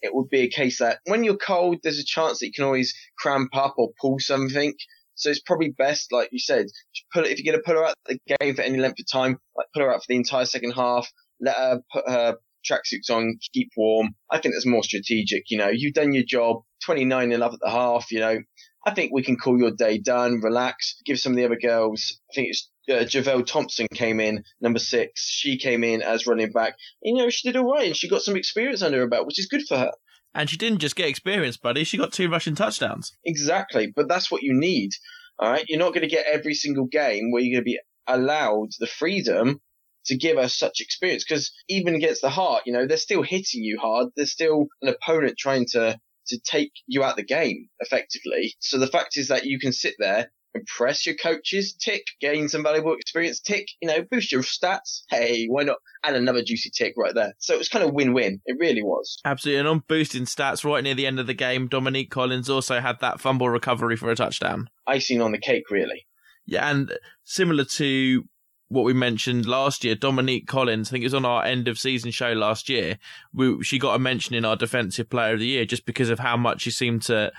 it 0.01 0.13
would 0.13 0.29
be 0.29 0.41
a 0.41 0.49
case 0.49 0.79
that 0.79 0.99
when 1.05 1.23
you're 1.23 1.37
cold, 1.37 1.77
there's 1.83 1.99
a 1.99 2.05
chance 2.05 2.39
that 2.39 2.47
you 2.47 2.53
can 2.53 2.65
always 2.65 2.93
cramp 3.17 3.55
up 3.55 3.75
or 3.77 3.91
pull 4.01 4.19
something. 4.19 4.73
So 5.15 5.29
it's 5.29 5.41
probably 5.41 5.69
best, 5.69 6.11
like 6.11 6.29
you 6.31 6.39
said, 6.39 6.67
put 7.13 7.27
if 7.27 7.39
you're 7.39 7.51
going 7.51 7.61
to 7.61 7.65
put 7.65 7.77
her 7.77 7.85
out 7.85 7.95
the 8.05 8.17
game 8.39 8.55
for 8.55 8.61
any 8.61 8.77
length 8.77 8.99
of 8.99 9.11
time, 9.11 9.37
like 9.55 9.67
put 9.73 9.83
her 9.83 9.93
out 9.93 10.01
for 10.01 10.05
the 10.09 10.15
entire 10.15 10.45
second 10.45 10.71
half, 10.71 11.07
let 11.39 11.55
her 11.55 11.81
put 11.91 12.09
her 12.09 12.37
tracksuits 12.69 13.09
on, 13.09 13.37
keep 13.53 13.69
warm. 13.75 14.15
I 14.29 14.39
think 14.39 14.55
that's 14.55 14.65
more 14.65 14.83
strategic. 14.83 15.43
You 15.49 15.57
know, 15.57 15.69
you've 15.69 15.93
done 15.93 16.13
your 16.13 16.23
job, 16.23 16.61
29 16.85 17.31
and 17.31 17.43
up 17.43 17.53
at 17.53 17.59
the 17.61 17.69
half, 17.69 18.11
you 18.11 18.19
know. 18.19 18.39
I 18.85 18.93
think 18.95 19.11
we 19.13 19.21
can 19.21 19.37
call 19.37 19.59
your 19.59 19.71
day 19.71 19.99
done, 19.99 20.41
relax, 20.41 20.99
give 21.05 21.19
some 21.19 21.33
of 21.33 21.37
the 21.37 21.45
other 21.45 21.57
girls. 21.59 22.19
I 22.31 22.33
think 22.33 22.47
it's 22.49 22.69
uh, 22.89 23.05
Javelle 23.05 23.43
Thompson 23.43 23.87
came 23.93 24.19
in, 24.19 24.43
number 24.59 24.79
six. 24.79 25.27
She 25.27 25.59
came 25.59 25.83
in 25.83 26.01
as 26.01 26.25
running 26.25 26.51
back. 26.51 26.73
You 27.03 27.15
know, 27.15 27.29
she 27.29 27.47
did 27.47 27.57
all 27.57 27.71
right 27.71 27.87
and 27.87 27.95
she 27.95 28.09
got 28.09 28.23
some 28.23 28.35
experience 28.35 28.81
under 28.81 28.99
her 28.99 29.07
belt, 29.07 29.27
which 29.27 29.39
is 29.39 29.47
good 29.47 29.61
for 29.67 29.77
her. 29.77 29.91
And 30.33 30.49
she 30.49 30.57
didn't 30.57 30.79
just 30.79 30.95
get 30.95 31.09
experience, 31.09 31.57
buddy. 31.57 31.83
She 31.83 31.97
got 31.97 32.13
two 32.13 32.29
rushing 32.29 32.55
touchdowns. 32.55 33.13
Exactly. 33.25 33.91
But 33.93 34.07
that's 34.07 34.31
what 34.31 34.43
you 34.43 34.53
need. 34.53 34.91
All 35.39 35.49
right. 35.49 35.65
You're 35.67 35.79
not 35.79 35.93
going 35.93 36.07
to 36.07 36.15
get 36.15 36.25
every 36.25 36.53
single 36.53 36.85
game 36.85 37.31
where 37.31 37.41
you're 37.41 37.55
going 37.55 37.65
to 37.65 37.71
be 37.71 37.79
allowed 38.07 38.69
the 38.79 38.87
freedom 38.87 39.59
to 40.05 40.17
give 40.17 40.37
us 40.37 40.57
such 40.57 40.79
experience 40.79 41.23
because 41.27 41.51
even 41.67 41.95
against 41.95 42.21
the 42.21 42.29
heart, 42.29 42.63
you 42.65 42.73
know, 42.73 42.87
they're 42.87 42.97
still 42.97 43.21
hitting 43.21 43.63
you 43.63 43.77
hard. 43.79 44.09
There's 44.15 44.31
still 44.31 44.67
an 44.81 44.89
opponent 44.89 45.37
trying 45.37 45.65
to, 45.71 45.99
to 46.27 46.39
take 46.39 46.71
you 46.87 47.03
out 47.03 47.17
the 47.17 47.23
game 47.23 47.67
effectively. 47.79 48.55
So 48.59 48.79
the 48.79 48.87
fact 48.87 49.17
is 49.17 49.27
that 49.27 49.45
you 49.45 49.59
can 49.59 49.73
sit 49.73 49.95
there 49.99 50.31
impress 50.53 51.05
your 51.05 51.15
coaches, 51.15 51.73
tick, 51.73 52.03
gain 52.19 52.49
some 52.49 52.63
valuable 52.63 52.93
experience, 52.93 53.39
tick, 53.39 53.67
you 53.81 53.87
know, 53.87 54.03
boost 54.09 54.31
your 54.31 54.41
stats. 54.41 55.03
Hey, 55.09 55.45
why 55.47 55.63
not 55.63 55.77
add 56.03 56.15
another 56.15 56.43
juicy 56.43 56.69
tick 56.69 56.93
right 56.97 57.15
there? 57.15 57.33
So 57.39 57.53
it 57.53 57.57
was 57.57 57.69
kind 57.69 57.85
of 57.85 57.93
win-win. 57.93 58.41
It 58.45 58.57
really 58.59 58.83
was. 58.83 59.19
Absolutely. 59.25 59.59
And 59.59 59.67
on 59.67 59.83
boosting 59.87 60.25
stats, 60.25 60.63
right 60.63 60.83
near 60.83 60.95
the 60.95 61.07
end 61.07 61.19
of 61.19 61.27
the 61.27 61.33
game, 61.33 61.67
Dominique 61.67 62.11
Collins 62.11 62.49
also 62.49 62.79
had 62.79 62.99
that 62.99 63.19
fumble 63.19 63.49
recovery 63.49 63.95
for 63.95 64.09
a 64.09 64.15
touchdown. 64.15 64.69
Icing 64.87 65.21
on 65.21 65.31
the 65.31 65.37
cake, 65.37 65.69
really. 65.69 66.05
Yeah, 66.45 66.69
and 66.69 66.97
similar 67.23 67.65
to 67.75 68.23
what 68.67 68.85
we 68.85 68.93
mentioned 68.93 69.45
last 69.45 69.83
year, 69.83 69.95
Dominique 69.95 70.47
Collins, 70.47 70.89
I 70.89 70.91
think 70.91 71.03
it 71.03 71.07
was 71.07 71.13
on 71.13 71.25
our 71.25 71.43
end 71.43 71.67
of 71.67 71.77
season 71.77 72.09
show 72.11 72.31
last 72.31 72.69
year. 72.69 72.97
We, 73.33 73.61
she 73.63 73.77
got 73.77 73.95
a 73.95 73.99
mention 73.99 74.33
in 74.33 74.45
our 74.45 74.55
defensive 74.55 75.09
player 75.09 75.33
of 75.33 75.39
the 75.39 75.47
year 75.47 75.65
just 75.65 75.85
because 75.85 76.09
of 76.09 76.19
how 76.19 76.37
much 76.37 76.61
she 76.61 76.71
seemed 76.71 77.01
to 77.03 77.31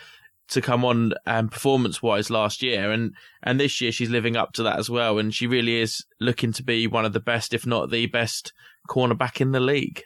to 0.49 0.61
come 0.61 0.85
on 0.85 1.13
um, 1.27 1.49
performance 1.49 2.03
wise 2.03 2.31
last 2.31 2.63
year, 2.63 2.93
and 2.93 3.15
and 3.43 3.59
this 3.59 3.81
year 3.81 3.93
she's 3.93 4.11
living 4.11 4.37
up 4.37 4.53
to 4.55 4.63
that 4.65 4.79
as 4.79 4.91
well, 4.91 5.19
and 5.19 5.35
she 5.35 5.47
really 5.47 5.81
is 5.81 6.05
looking 6.21 6.53
to 6.53 6.63
be 6.63 6.87
one 6.87 7.05
of 7.05 7.13
the 7.13 7.21
best, 7.21 7.55
if 7.55 7.67
not 7.67 7.91
the 7.91 8.07
best, 8.07 8.53
cornerback 8.89 9.41
in 9.41 9.53
the 9.53 9.61
league. 9.61 10.03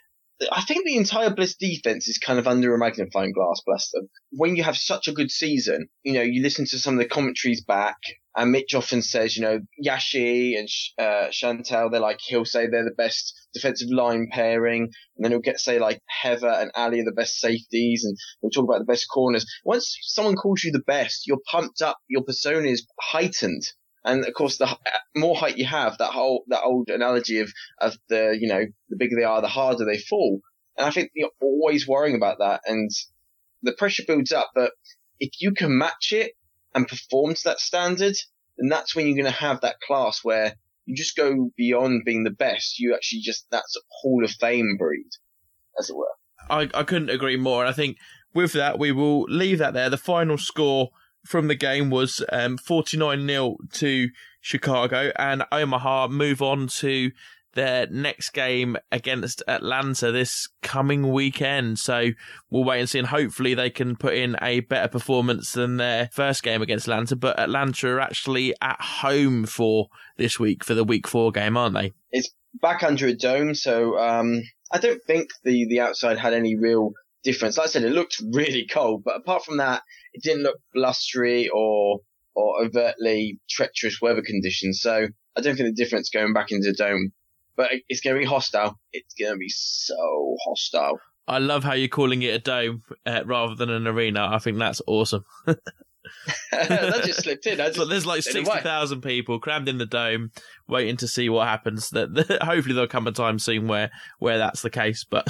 I 0.52 0.62
think 0.62 0.84
the 0.84 0.96
entire 0.96 1.30
Bliss 1.30 1.56
defense 1.56 2.08
is 2.08 2.18
kind 2.18 2.38
of 2.38 2.46
under 2.46 2.74
a 2.74 2.78
magnifying 2.78 3.32
glass, 3.32 3.62
bless 3.64 3.90
them. 3.90 4.08
When 4.32 4.54
you 4.54 4.64
have 4.64 4.76
such 4.76 5.08
a 5.08 5.12
good 5.12 5.30
season, 5.30 5.88
you 6.02 6.12
know, 6.12 6.22
you 6.22 6.42
listen 6.42 6.66
to 6.66 6.78
some 6.78 6.94
of 6.94 6.98
the 6.98 7.08
commentaries 7.08 7.64
back, 7.64 7.96
and 8.36 8.52
Mitch 8.52 8.74
often 8.74 9.00
says, 9.00 9.34
you 9.34 9.42
know, 9.42 9.60
Yashi 9.82 10.58
and 10.58 10.68
uh, 10.98 11.28
Chantel, 11.30 11.90
they're 11.90 12.00
like, 12.00 12.20
he'll 12.20 12.44
say 12.44 12.66
they're 12.66 12.84
the 12.84 12.90
best 12.90 13.32
defensive 13.54 13.88
line 13.90 14.28
pairing, 14.30 14.82
and 15.16 15.24
then 15.24 15.32
he'll 15.32 15.40
get 15.40 15.58
say 15.58 15.78
like 15.78 16.02
Heather 16.06 16.48
and 16.48 16.70
Ali 16.74 17.00
are 17.00 17.04
the 17.04 17.12
best 17.12 17.40
safeties, 17.40 18.04
and 18.04 18.16
we'll 18.42 18.50
talk 18.50 18.64
about 18.64 18.80
the 18.80 18.92
best 18.92 19.06
corners. 19.12 19.46
Once 19.64 19.96
someone 20.02 20.36
calls 20.36 20.62
you 20.62 20.70
the 20.70 20.84
best, 20.86 21.26
you're 21.26 21.40
pumped 21.50 21.80
up, 21.80 21.96
your 22.08 22.22
persona 22.22 22.68
is 22.68 22.86
heightened. 23.00 23.62
And 24.06 24.24
of 24.24 24.32
course, 24.34 24.56
the 24.56 24.68
more 25.16 25.36
height 25.36 25.58
you 25.58 25.66
have, 25.66 25.98
that 25.98 26.12
whole 26.12 26.44
that 26.48 26.62
old 26.62 26.88
analogy 26.90 27.40
of 27.40 27.52
of 27.80 27.98
the 28.08 28.38
you 28.40 28.48
know 28.48 28.64
the 28.88 28.96
bigger 28.96 29.16
they 29.16 29.24
are, 29.24 29.42
the 29.42 29.48
harder 29.48 29.84
they 29.84 29.98
fall. 29.98 30.40
And 30.78 30.86
I 30.86 30.90
think 30.90 31.10
you're 31.14 31.30
always 31.42 31.88
worrying 31.88 32.14
about 32.14 32.38
that, 32.38 32.60
and 32.66 32.90
the 33.62 33.72
pressure 33.72 34.04
builds 34.06 34.30
up. 34.30 34.50
But 34.54 34.70
if 35.18 35.30
you 35.40 35.52
can 35.52 35.76
match 35.76 36.12
it 36.12 36.32
and 36.72 36.86
perform 36.86 37.34
to 37.34 37.44
that 37.44 37.58
standard, 37.58 38.14
then 38.56 38.68
that's 38.68 38.94
when 38.94 39.06
you're 39.06 39.16
going 39.16 39.24
to 39.32 39.40
have 39.40 39.62
that 39.62 39.80
class 39.80 40.20
where 40.22 40.54
you 40.84 40.94
just 40.94 41.16
go 41.16 41.50
beyond 41.56 42.02
being 42.04 42.22
the 42.22 42.30
best. 42.30 42.78
You 42.78 42.94
actually 42.94 43.22
just 43.22 43.46
that's 43.50 43.76
a 43.76 43.80
Hall 43.90 44.24
of 44.24 44.30
Fame 44.30 44.76
breed, 44.78 45.10
as 45.80 45.90
it 45.90 45.96
were. 45.96 46.06
I 46.48 46.70
I 46.72 46.84
couldn't 46.84 47.10
agree 47.10 47.36
more. 47.36 47.62
And 47.62 47.70
I 47.70 47.74
think 47.74 47.96
with 48.32 48.52
that 48.52 48.78
we 48.78 48.92
will 48.92 49.22
leave 49.22 49.58
that 49.58 49.74
there. 49.74 49.90
The 49.90 49.96
final 49.96 50.38
score 50.38 50.90
from 51.26 51.48
the 51.48 51.54
game 51.54 51.90
was 51.90 52.22
um, 52.32 52.56
49 52.58 53.26
0 53.26 53.56
to 53.72 54.08
Chicago, 54.40 55.12
and 55.16 55.44
Omaha 55.50 56.08
move 56.08 56.40
on 56.40 56.68
to 56.68 57.10
their 57.56 57.88
next 57.88 58.30
game 58.30 58.76
against 58.92 59.42
Atlanta 59.48 60.12
this 60.12 60.48
coming 60.62 61.10
weekend. 61.10 61.80
So 61.80 62.10
we'll 62.50 62.62
wait 62.62 62.80
and 62.80 62.88
see, 62.88 62.98
and 63.00 63.08
hopefully 63.08 63.54
they 63.54 63.70
can 63.70 63.96
put 63.96 64.14
in 64.14 64.36
a 64.40 64.60
better 64.60 64.88
performance 64.88 65.54
than 65.54 65.78
their 65.78 66.10
first 66.12 66.44
game 66.44 66.62
against 66.62 66.86
Atlanta. 66.86 67.16
But 67.16 67.40
Atlanta 67.40 67.88
are 67.88 68.00
actually 68.00 68.54
at 68.60 68.80
home 68.80 69.46
for 69.46 69.88
this 70.16 70.38
week 70.38 70.62
for 70.62 70.74
the 70.74 70.84
week 70.84 71.08
four 71.08 71.32
game, 71.32 71.56
aren't 71.56 71.74
they? 71.74 71.92
It's 72.12 72.30
back 72.60 72.84
under 72.84 73.06
a 73.06 73.14
dome, 73.14 73.54
so 73.54 73.98
um, 73.98 74.42
I 74.70 74.78
don't 74.78 75.02
think 75.02 75.30
the, 75.42 75.66
the 75.66 75.80
outside 75.80 76.18
had 76.18 76.34
any 76.34 76.56
real 76.56 76.92
difference. 77.26 77.58
Like 77.58 77.66
I 77.66 77.70
said, 77.70 77.84
it 77.84 77.92
looked 77.92 78.22
really 78.32 78.66
cold, 78.66 79.02
but 79.04 79.16
apart 79.16 79.44
from 79.44 79.58
that, 79.58 79.82
it 80.14 80.22
didn't 80.22 80.42
look 80.42 80.58
blustery 80.72 81.48
or 81.48 82.00
or 82.34 82.64
overtly 82.64 83.38
treacherous 83.50 84.00
weather 84.00 84.22
conditions. 84.22 84.80
So 84.80 85.08
I 85.36 85.40
don't 85.40 85.56
think 85.56 85.68
the 85.68 85.84
difference 85.84 86.10
going 86.10 86.32
back 86.32 86.50
into 86.50 86.70
the 86.70 86.76
dome. 86.76 87.12
But 87.56 87.70
it's 87.88 88.02
going 88.02 88.14
to 88.16 88.20
be 88.20 88.26
hostile. 88.26 88.78
It's 88.92 89.14
going 89.18 89.32
to 89.32 89.38
be 89.38 89.48
so 89.48 90.36
hostile. 90.44 91.00
I 91.26 91.38
love 91.38 91.64
how 91.64 91.72
you're 91.72 91.88
calling 91.88 92.20
it 92.20 92.34
a 92.34 92.38
dome 92.38 92.82
uh, 93.06 93.22
rather 93.24 93.54
than 93.54 93.70
an 93.70 93.86
arena. 93.86 94.28
I 94.30 94.38
think 94.38 94.58
that's 94.58 94.82
awesome. 94.86 95.24
that 96.52 97.02
just 97.04 97.22
slipped 97.22 97.46
in. 97.46 97.58
Just 97.58 97.76
but 97.78 97.88
there's 97.88 98.06
like 98.06 98.22
sixty 98.22 98.60
thousand 98.60 99.00
people 99.00 99.40
crammed 99.40 99.68
in 99.68 99.78
the 99.78 99.86
dome, 99.86 100.30
waiting 100.68 100.96
to 100.98 101.08
see 101.08 101.28
what 101.28 101.48
happens. 101.48 101.90
That 101.90 102.38
hopefully 102.42 102.74
there'll 102.74 102.88
come 102.88 103.06
a 103.06 103.12
time 103.12 103.38
soon 103.38 103.66
where 103.66 103.90
where 104.18 104.38
that's 104.38 104.62
the 104.62 104.70
case. 104.70 105.04
But 105.08 105.26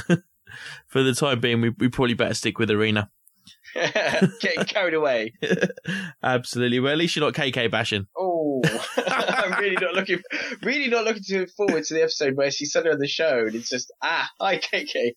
for 0.86 1.02
the 1.02 1.14
time 1.14 1.40
being, 1.40 1.60
we 1.60 1.70
we 1.70 1.88
probably 1.88 2.14
better 2.14 2.34
stick 2.34 2.58
with 2.58 2.70
arena. 2.70 3.10
Getting 4.40 4.64
carried 4.64 4.94
away. 4.94 5.34
Absolutely. 6.22 6.80
Well, 6.80 6.92
at 6.92 6.98
least 6.98 7.16
you're 7.16 7.24
not 7.24 7.34
KK 7.34 7.70
bashing. 7.70 8.06
Oh, 8.16 8.62
I'm 8.96 9.60
really 9.60 9.76
not 9.80 9.94
looking, 9.94 10.20
really 10.62 10.88
not 10.88 11.04
looking 11.04 11.46
forward 11.48 11.84
to 11.84 11.94
the 11.94 12.02
episode 12.02 12.36
where 12.36 12.50
she's 12.50 12.72
suddenly 12.72 12.94
on 12.94 13.00
the 13.00 13.06
show 13.06 13.44
and 13.46 13.54
it's 13.54 13.68
just 13.68 13.92
ah, 14.02 14.28
hi 14.40 14.58
KK. 14.58 15.12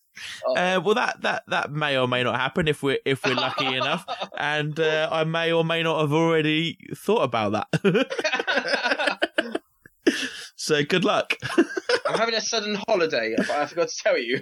Oh. 0.45 0.55
Uh, 0.55 0.81
well, 0.83 0.95
that 0.95 1.21
that 1.21 1.43
that 1.47 1.71
may 1.71 1.97
or 1.97 2.07
may 2.07 2.23
not 2.23 2.35
happen 2.35 2.67
if 2.67 2.83
we're 2.83 2.99
if 3.05 3.25
we're 3.25 3.35
lucky 3.35 3.75
enough, 3.75 4.05
and 4.37 4.77
uh, 4.79 5.07
I 5.11 5.23
may 5.23 5.51
or 5.51 5.63
may 5.63 5.81
not 5.83 6.01
have 6.01 6.11
already 6.11 6.77
thought 6.95 7.23
about 7.23 7.67
that. 7.71 9.21
So 10.59 10.83
good 10.83 11.05
luck. 11.05 11.35
I'm 12.05 12.17
having 12.17 12.35
a 12.35 12.41
sudden 12.41 12.77
holiday. 12.87 13.35
I 13.37 13.65
forgot 13.65 13.87
to 13.87 13.95
tell 14.03 14.17
you. 14.17 14.41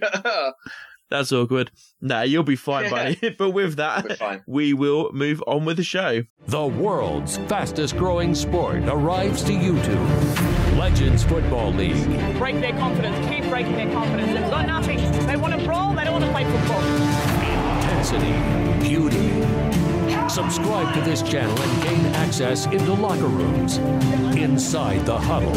That's 1.10 1.32
awkward. 1.32 1.72
Nah, 2.02 2.24
you'll 2.24 2.44
be 2.44 2.56
fine, 2.56 2.90
buddy. 2.90 3.30
but 3.38 3.52
with 3.52 3.78
that, 3.78 4.42
we 4.46 4.74
will 4.74 5.12
move 5.14 5.42
on 5.48 5.64
with 5.64 5.78
the 5.78 5.84
show. 5.84 6.24
The 6.48 6.66
world's 6.66 7.38
fastest 7.48 7.96
growing 7.96 8.36
sport 8.36 8.84
arrives 8.88 9.44
to 9.44 9.52
YouTube. 9.52 10.78
Legends 10.78 11.24
Football 11.24 11.72
League. 11.72 12.04
Break 12.38 12.60
their 12.60 12.74
confidence. 12.74 13.18
Keep 13.30 13.50
breaking 13.50 13.76
their 13.76 13.92
confidence. 13.94 14.34
They've 14.34 14.52
got 14.52 14.68
nothing. 14.68 14.98
They 15.28 15.38
want 15.38 15.58
to 15.58 15.66
brawl. 15.66 15.96
They 15.96 16.04
don't 16.04 16.14
want 16.14 16.26
to 16.26 16.32
play 16.32 16.44
football. 16.44 16.84
Intensity. 17.78 18.57
Subscribe 20.38 20.94
to 20.94 21.01
this 21.01 21.24
channel 21.24 21.60
and 21.60 21.82
gain 21.82 22.06
access 22.13 22.67
into 22.67 22.94
locker 22.94 23.25
rooms. 23.25 23.77
Inside 24.38 25.03
the 25.03 25.17
huddle. 25.17 25.50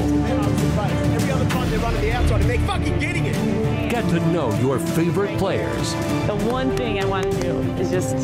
Every 1.15 1.31
other 1.31 1.47
time 1.51 1.71
they 1.71 1.77
run 1.77 1.93
to 1.93 2.01
the 2.01 2.13
outside 2.13 2.41
and 2.41 2.49
they're 2.49 2.67
fucking 2.67 2.99
getting 2.99 3.27
it. 3.27 3.91
Get 3.91 4.09
to 4.09 4.21
know 4.33 4.51
your 4.61 4.79
favorite 4.79 5.39
players. 5.39 5.93
The 6.27 6.49
one 6.51 6.75
thing 6.79 6.99
I 6.99 7.05
want 7.05 7.31
to 7.31 7.41
do 7.43 7.59
is 7.79 7.91
just 7.91 8.15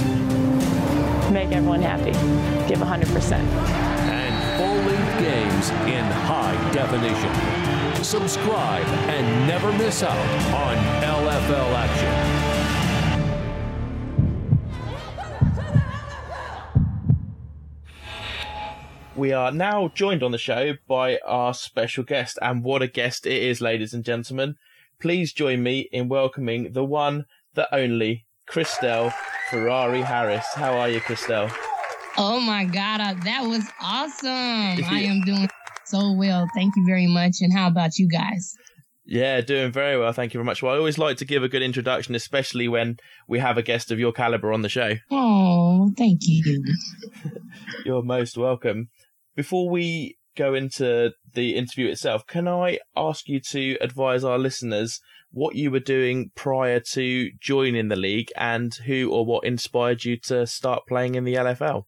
make 1.30 1.52
everyone 1.52 1.82
happy. 1.82 2.12
Give 2.66 2.78
100%. 2.78 3.32
And 3.32 4.58
full-length 4.58 5.18
games 5.20 5.68
in 5.92 6.04
high 6.24 6.56
definition. 6.72 8.02
Subscribe 8.02 8.86
and 9.10 9.46
never 9.46 9.70
miss 9.72 10.02
out 10.02 10.16
on 10.54 10.76
LFL 11.04 11.74
action. 11.74 12.45
We 19.16 19.32
are 19.32 19.50
now 19.50 19.88
joined 19.94 20.22
on 20.22 20.32
the 20.32 20.38
show 20.38 20.74
by 20.86 21.18
our 21.24 21.54
special 21.54 22.04
guest, 22.04 22.38
and 22.42 22.62
what 22.62 22.82
a 22.82 22.86
guest 22.86 23.24
it 23.24 23.42
is, 23.42 23.62
ladies 23.62 23.94
and 23.94 24.04
gentlemen. 24.04 24.56
Please 25.00 25.32
join 25.32 25.62
me 25.62 25.88
in 25.90 26.10
welcoming 26.10 26.74
the 26.74 26.84
one, 26.84 27.24
the 27.54 27.74
only, 27.74 28.26
ChrisDell 28.50 29.14
Ferrari 29.48 30.02
Harris. 30.02 30.44
How 30.54 30.76
are 30.76 30.90
you, 30.90 31.00
ChrisDell? 31.00 31.50
Oh 32.18 32.40
my 32.40 32.66
God, 32.66 33.00
uh, 33.00 33.14
that 33.24 33.44
was 33.44 33.64
awesome. 33.80 34.28
I 34.90 35.00
am 35.06 35.22
doing 35.22 35.48
so 35.86 36.12
well. 36.12 36.46
Thank 36.54 36.76
you 36.76 36.84
very 36.86 37.06
much. 37.06 37.36
And 37.40 37.54
how 37.54 37.68
about 37.68 37.96
you 37.98 38.08
guys? 38.08 38.54
Yeah, 39.06 39.40
doing 39.40 39.72
very 39.72 39.98
well. 39.98 40.12
Thank 40.12 40.34
you 40.34 40.38
very 40.38 40.46
much. 40.46 40.62
Well, 40.62 40.74
I 40.74 40.78
always 40.78 40.98
like 40.98 41.16
to 41.18 41.24
give 41.24 41.42
a 41.42 41.48
good 41.48 41.62
introduction, 41.62 42.14
especially 42.14 42.68
when 42.68 42.98
we 43.28 43.38
have 43.38 43.56
a 43.56 43.62
guest 43.62 43.90
of 43.90 43.98
your 43.98 44.12
caliber 44.12 44.52
on 44.52 44.60
the 44.60 44.68
show. 44.68 44.96
Oh, 45.10 45.90
thank 45.96 46.22
you. 46.24 46.62
You're 47.86 48.02
most 48.02 48.36
welcome. 48.36 48.88
Before 49.36 49.68
we 49.68 50.16
go 50.34 50.54
into 50.54 51.12
the 51.34 51.56
interview 51.56 51.88
itself, 51.88 52.26
can 52.26 52.48
I 52.48 52.78
ask 52.96 53.28
you 53.28 53.38
to 53.50 53.76
advise 53.82 54.24
our 54.24 54.38
listeners 54.38 54.98
what 55.30 55.54
you 55.54 55.70
were 55.70 55.78
doing 55.78 56.30
prior 56.34 56.80
to 56.80 57.30
joining 57.38 57.88
the 57.88 57.96
league 57.96 58.32
and 58.34 58.74
who 58.86 59.10
or 59.12 59.26
what 59.26 59.44
inspired 59.44 60.06
you 60.06 60.16
to 60.24 60.46
start 60.46 60.86
playing 60.88 61.16
in 61.16 61.24
the 61.24 61.34
LFL? 61.34 61.84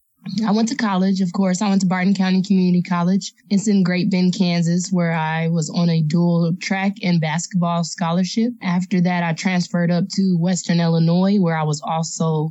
I 0.46 0.50
went 0.50 0.68
to 0.68 0.76
college, 0.76 1.22
of 1.22 1.32
course. 1.32 1.62
I 1.62 1.70
went 1.70 1.80
to 1.80 1.86
Barton 1.86 2.12
County 2.12 2.42
Community 2.42 2.82
College. 2.82 3.32
It's 3.48 3.66
in 3.66 3.82
Great 3.82 4.10
Bend, 4.10 4.34
Kansas, 4.36 4.90
where 4.90 5.12
I 5.12 5.48
was 5.48 5.70
on 5.70 5.88
a 5.88 6.02
dual 6.02 6.54
track 6.60 6.96
and 7.02 7.20
basketball 7.20 7.82
scholarship. 7.82 8.52
After 8.60 9.00
that, 9.00 9.22
I 9.22 9.32
transferred 9.32 9.90
up 9.90 10.04
to 10.16 10.36
Western 10.38 10.80
Illinois, 10.80 11.38
where 11.38 11.56
I 11.56 11.62
was 11.62 11.80
also 11.80 12.50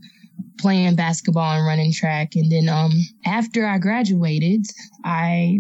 playing 0.60 0.96
basketball 0.96 1.56
and 1.56 1.65
running 1.65 1.94
track. 1.94 2.36
And 2.36 2.51
then 2.51 2.70
um, 2.70 2.91
after 3.25 3.65
I 3.65 3.77
graduated, 3.77 4.65
I 5.03 5.60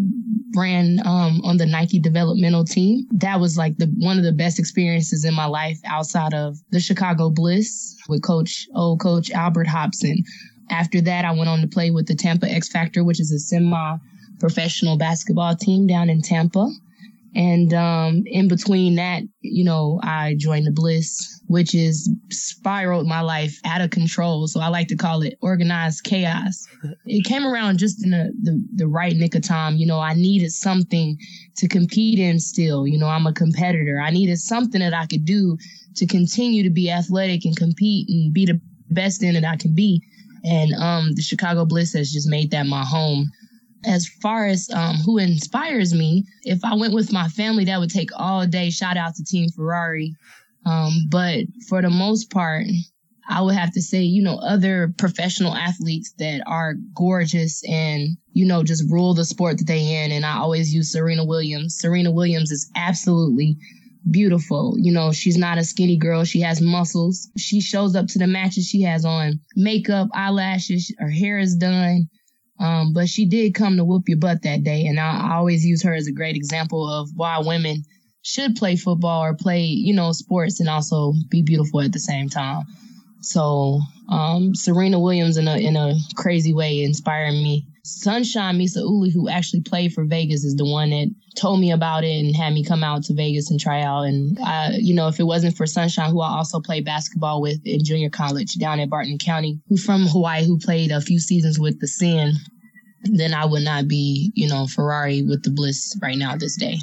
ran 0.55 0.99
um, 1.05 1.41
on 1.43 1.57
the 1.57 1.65
Nike 1.65 1.99
developmental 1.99 2.63
team. 2.63 3.05
That 3.11 3.39
was 3.39 3.57
like 3.57 3.77
the 3.77 3.87
one 3.97 4.17
of 4.17 4.23
the 4.23 4.31
best 4.31 4.59
experiences 4.59 5.25
in 5.25 5.33
my 5.33 5.45
life 5.45 5.79
outside 5.85 6.33
of 6.33 6.57
the 6.71 6.79
Chicago 6.79 7.29
Bliss 7.29 7.95
with 8.09 8.23
coach 8.23 8.67
old 8.75 8.99
coach 8.99 9.31
Albert 9.31 9.67
Hobson. 9.67 10.23
After 10.69 10.99
that, 11.01 11.25
I 11.25 11.31
went 11.31 11.49
on 11.49 11.61
to 11.61 11.67
play 11.67 11.91
with 11.91 12.07
the 12.07 12.15
Tampa 12.15 12.49
X 12.49 12.69
Factor, 12.69 13.03
which 13.03 13.19
is 13.19 13.31
a 13.31 13.39
semi 13.39 13.97
professional 14.39 14.97
basketball 14.97 15.55
team 15.55 15.87
down 15.87 16.09
in 16.09 16.21
Tampa. 16.21 16.69
And 17.37 17.71
um, 17.71 18.23
in 18.25 18.47
between 18.47 18.95
that, 18.95 19.21
you 19.41 19.63
know, 19.63 19.99
I 20.01 20.33
joined 20.39 20.65
the 20.65 20.71
Bliss, 20.71 21.39
which 21.45 21.75
is 21.75 22.09
spiraled 22.31 23.05
my 23.05 23.21
life 23.21 23.59
out 23.63 23.79
of 23.79 23.91
control. 23.91 24.47
So 24.47 24.59
I 24.59 24.69
like 24.69 24.87
to 24.87 24.95
call 24.95 25.21
it 25.21 25.37
organized 25.39 26.03
chaos. 26.03 26.65
it 27.05 27.25
came 27.25 27.45
around 27.45 27.77
just 27.77 28.03
in 28.03 28.09
the, 28.09 28.33
the, 28.41 28.65
the 28.77 28.87
right 28.87 29.15
nick 29.15 29.35
of 29.35 29.43
time. 29.43 29.75
You 29.75 29.85
know, 29.85 29.99
I 29.99 30.15
needed 30.15 30.51
something 30.51 31.15
to 31.57 31.67
compete 31.67 32.17
in 32.17 32.39
still. 32.39 32.87
You 32.87 32.97
know, 32.97 33.07
I'm 33.07 33.27
a 33.27 33.33
competitor. 33.33 34.01
I 34.01 34.09
needed 34.09 34.39
something 34.39 34.81
that 34.81 34.95
I 34.95 35.05
could 35.05 35.23
do 35.23 35.59
to 35.97 36.07
continue 36.07 36.63
to 36.63 36.71
be 36.71 36.89
athletic 36.89 37.45
and 37.45 37.55
compete 37.55 38.09
and 38.09 38.33
be 38.33 38.47
the 38.47 38.59
best 38.89 39.21
in 39.21 39.35
it 39.35 39.45
I 39.45 39.57
can 39.57 39.75
be. 39.75 40.01
And 40.43 40.73
um, 40.73 41.13
the 41.13 41.21
Chicago 41.21 41.65
Bliss 41.65 41.93
has 41.93 42.11
just 42.11 42.27
made 42.27 42.49
that 42.49 42.65
my 42.65 42.83
home 42.83 43.29
as 43.85 44.07
far 44.21 44.45
as 44.45 44.69
um, 44.73 44.95
who 44.97 45.17
inspires 45.17 45.93
me, 45.93 46.25
if 46.43 46.63
I 46.63 46.75
went 46.75 46.93
with 46.93 47.11
my 47.11 47.27
family, 47.29 47.65
that 47.65 47.79
would 47.79 47.91
take 47.91 48.09
all 48.15 48.45
day. 48.45 48.69
Shout 48.69 48.97
out 48.97 49.15
to 49.15 49.23
Team 49.23 49.49
Ferrari. 49.49 50.15
Um, 50.65 51.07
but 51.09 51.45
for 51.69 51.81
the 51.81 51.89
most 51.89 52.29
part, 52.29 52.65
I 53.29 53.41
would 53.41 53.55
have 53.55 53.73
to 53.73 53.81
say, 53.81 54.01
you 54.01 54.23
know, 54.23 54.37
other 54.37 54.93
professional 54.97 55.53
athletes 55.53 56.13
that 56.17 56.41
are 56.47 56.75
gorgeous 56.95 57.61
and, 57.67 58.17
you 58.33 58.45
know, 58.45 58.63
just 58.63 58.89
rule 58.89 59.13
the 59.13 59.25
sport 59.25 59.57
that 59.57 59.67
they 59.67 60.03
in. 60.03 60.11
And 60.11 60.25
I 60.25 60.37
always 60.37 60.73
use 60.73 60.91
Serena 60.91 61.25
Williams. 61.25 61.77
Serena 61.77 62.11
Williams 62.11 62.51
is 62.51 62.69
absolutely 62.75 63.57
beautiful. 64.09 64.75
You 64.77 64.93
know, 64.93 65.11
she's 65.11 65.37
not 65.37 65.57
a 65.57 65.63
skinny 65.63 65.97
girl. 65.97 66.23
She 66.23 66.39
has 66.41 66.61
muscles. 66.61 67.29
She 67.37 67.59
shows 67.59 67.95
up 67.95 68.07
to 68.07 68.19
the 68.19 68.27
matches. 68.27 68.67
She 68.67 68.81
has 68.83 69.03
on 69.03 69.41
makeup, 69.55 70.07
eyelashes. 70.13 70.93
Her 70.97 71.09
hair 71.09 71.37
is 71.37 71.55
done. 71.55 72.09
Um, 72.59 72.93
but 72.93 73.07
she 73.07 73.25
did 73.25 73.53
come 73.53 73.77
to 73.77 73.85
whoop 73.85 74.09
your 74.09 74.17
butt 74.17 74.43
that 74.43 74.63
day. 74.63 74.85
And 74.87 74.99
I, 74.99 75.31
I 75.31 75.35
always 75.35 75.65
use 75.65 75.83
her 75.83 75.93
as 75.93 76.07
a 76.07 76.11
great 76.11 76.35
example 76.35 76.89
of 76.91 77.09
why 77.15 77.39
women 77.39 77.83
should 78.21 78.55
play 78.55 78.75
football 78.75 79.23
or 79.23 79.35
play, 79.35 79.63
you 79.63 79.93
know, 79.93 80.11
sports 80.11 80.59
and 80.59 80.69
also 80.69 81.13
be 81.29 81.41
beautiful 81.43 81.81
at 81.81 81.93
the 81.93 81.99
same 81.99 82.29
time. 82.29 82.63
So, 83.27 83.81
um, 84.07 84.55
Serena 84.55 85.01
Williams 85.01 85.35
in 85.35 85.49
a, 85.49 85.57
in 85.57 85.75
a 85.75 85.95
crazy 86.15 86.53
way 86.53 86.81
inspired 86.81 87.33
me. 87.33 87.67
Sunshine 87.83 88.57
Misa 88.57 88.77
Uli, 88.77 89.09
who 89.09 89.27
actually 89.27 89.63
played 89.63 89.91
for 89.91 90.05
Vegas, 90.05 90.45
is 90.45 90.55
the 90.55 90.65
one 90.65 90.91
that 90.91 91.13
told 91.35 91.59
me 91.59 91.71
about 91.71 92.05
it 92.05 92.19
and 92.19 92.33
had 92.33 92.53
me 92.53 92.63
come 92.63 92.85
out 92.85 93.03
to 93.03 93.13
Vegas 93.13 93.51
and 93.51 93.59
try 93.59 93.81
out. 93.81 94.03
And, 94.03 94.39
I, 94.39 94.77
you 94.79 94.95
know, 94.95 95.09
if 95.09 95.19
it 95.19 95.25
wasn't 95.25 95.57
for 95.57 95.65
Sunshine, 95.65 96.11
who 96.11 96.21
I 96.21 96.37
also 96.37 96.61
played 96.61 96.85
basketball 96.85 97.41
with 97.41 97.59
in 97.65 97.83
junior 97.83 98.09
college 98.09 98.55
down 98.55 98.79
at 98.79 98.89
Barton 98.89 99.17
County, 99.17 99.59
who's 99.67 99.83
from 99.83 100.07
Hawaii, 100.07 100.45
who 100.45 100.57
played 100.57 100.91
a 100.91 101.01
few 101.01 101.19
seasons 101.19 101.59
with 101.59 101.81
the 101.81 101.87
Sin, 101.87 102.31
then 103.03 103.33
I 103.33 103.43
would 103.43 103.63
not 103.63 103.89
be, 103.89 104.31
you 104.35 104.47
know, 104.47 104.67
Ferrari 104.67 105.21
with 105.21 105.43
the 105.43 105.51
Bliss 105.51 105.97
right 106.01 106.17
now 106.17 106.37
this 106.37 106.55
day. 106.55 106.77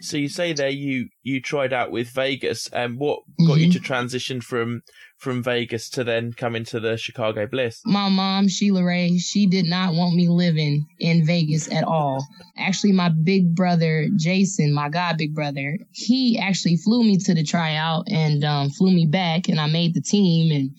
So 0.00 0.16
you 0.16 0.28
say 0.28 0.52
there 0.52 0.68
you 0.68 1.08
you 1.22 1.40
tried 1.40 1.72
out 1.72 1.90
with 1.90 2.10
Vegas, 2.10 2.68
and 2.68 2.92
um, 2.92 2.98
what 2.98 3.20
got 3.38 3.54
mm-hmm. 3.54 3.60
you 3.60 3.72
to 3.72 3.80
transition 3.80 4.40
from 4.40 4.82
from 5.18 5.42
Vegas 5.42 5.88
to 5.90 6.04
then 6.04 6.32
come 6.32 6.54
into 6.54 6.80
the 6.80 6.96
Chicago 6.96 7.46
Bliss? 7.46 7.80
My 7.84 8.08
mom, 8.08 8.48
Sheila 8.48 8.84
Ray, 8.84 9.16
she 9.18 9.46
did 9.46 9.64
not 9.64 9.94
want 9.94 10.14
me 10.14 10.28
living 10.28 10.86
in 10.98 11.24
Vegas 11.24 11.72
at 11.72 11.84
all. 11.84 12.24
Actually, 12.58 12.92
my 12.92 13.08
big 13.08 13.54
brother, 13.54 14.08
Jason, 14.16 14.74
my 14.74 14.88
god 14.88 15.16
big 15.16 15.34
brother, 15.34 15.78
he 15.92 16.38
actually 16.38 16.76
flew 16.76 17.02
me 17.02 17.16
to 17.18 17.34
the 17.34 17.44
tryout 17.44 18.04
and 18.10 18.44
um, 18.44 18.70
flew 18.70 18.92
me 18.92 19.06
back, 19.06 19.48
and 19.48 19.60
I 19.60 19.66
made 19.66 19.94
the 19.94 20.02
team 20.02 20.52
and 20.52 20.70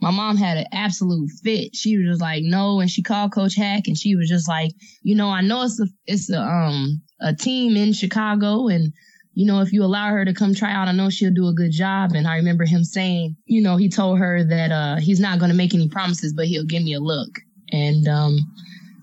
my 0.00 0.10
mom 0.10 0.36
had 0.36 0.58
an 0.58 0.66
absolute 0.72 1.30
fit. 1.42 1.74
She 1.74 1.96
was 1.96 2.06
just 2.06 2.20
like, 2.20 2.42
no, 2.44 2.80
and 2.80 2.90
she 2.90 3.02
called 3.02 3.32
Coach 3.32 3.56
Hac, 3.56 3.86
and 3.86 3.96
she 3.96 4.14
was 4.14 4.28
just 4.28 4.48
like, 4.48 4.72
you 5.02 5.14
know, 5.14 5.30
I 5.30 5.40
know 5.40 5.62
it's 5.62 5.80
a 5.80 5.86
it's 6.06 6.30
a 6.30 6.40
um 6.40 7.02
a 7.20 7.34
team 7.34 7.76
in 7.76 7.92
Chicago, 7.92 8.68
and 8.68 8.92
you 9.34 9.44
know, 9.44 9.60
if 9.60 9.70
you 9.70 9.84
allow 9.84 10.08
her 10.08 10.24
to 10.24 10.32
come 10.32 10.54
try 10.54 10.72
out, 10.72 10.88
I 10.88 10.92
know 10.92 11.10
she'll 11.10 11.32
do 11.32 11.48
a 11.48 11.52
good 11.52 11.70
job. 11.70 12.12
And 12.14 12.26
I 12.26 12.36
remember 12.36 12.64
him 12.64 12.84
saying, 12.84 13.36
you 13.44 13.60
know, 13.60 13.76
he 13.76 13.90
told 13.90 14.18
her 14.18 14.42
that 14.44 14.72
uh 14.72 14.96
he's 14.96 15.20
not 15.20 15.38
going 15.38 15.50
to 15.50 15.56
make 15.56 15.74
any 15.74 15.88
promises, 15.88 16.32
but 16.34 16.46
he'll 16.46 16.64
give 16.64 16.82
me 16.82 16.94
a 16.94 17.00
look. 17.00 17.28
And 17.70 18.08
um 18.08 18.38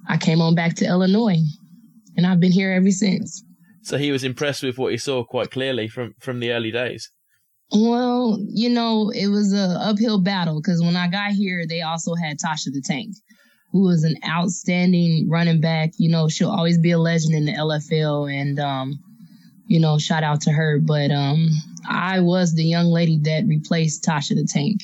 I 0.08 0.18
came 0.18 0.42
on 0.42 0.56
back 0.56 0.76
to 0.78 0.86
Illinois, 0.86 1.40
and 2.18 2.26
I've 2.26 2.40
been 2.40 2.52
here 2.52 2.72
ever 2.72 2.92
since. 2.92 3.44
So 3.84 3.98
he 3.98 4.12
was 4.12 4.24
impressed 4.24 4.64
with 4.64 4.78
what 4.78 4.92
he 4.92 4.98
saw 4.98 5.24
quite 5.24 5.52
clearly 5.52 5.88
from 5.88 6.16
from 6.20 6.40
the 6.40 6.52
early 6.52 6.72
days. 6.72 7.12
Well, 7.72 8.38
you 8.50 8.70
know, 8.70 9.10
it 9.10 9.28
was 9.28 9.54
a 9.54 9.78
uphill 9.80 10.22
battle 10.22 10.62
because 10.62 10.82
when 10.82 10.96
I 10.96 11.08
got 11.08 11.32
here, 11.32 11.66
they 11.68 11.82
also 11.82 12.14
had 12.16 12.38
Tasha 12.38 12.72
the 12.72 12.84
Tank, 12.86 13.16
who 13.74 13.82
was 13.82 14.04
an 14.04 14.16
outstanding 14.26 15.28
running 15.28 15.60
back. 15.60 15.94
You 15.98 16.10
know, 16.10 16.30
she'll 16.30 16.52
always 16.52 16.78
be 16.78 16.92
a 16.92 17.00
legend 17.00 17.34
in 17.34 17.46
the 17.46 17.54
LFL, 17.54 18.32
and 18.32 18.60
um, 18.60 19.00
you 19.68 19.80
know, 19.80 19.98
shout 19.98 20.24
out 20.24 20.42
to 20.42 20.52
her. 20.52 20.80
But 20.80 21.12
um, 21.12 21.50
I 21.90 22.22
was 22.22 22.54
the 22.54 22.64
young 22.64 22.88
lady 22.88 23.20
that 23.24 23.44
replaced 23.48 24.06
Tasha 24.06 24.36
the 24.36 24.46
Tank. 24.46 24.82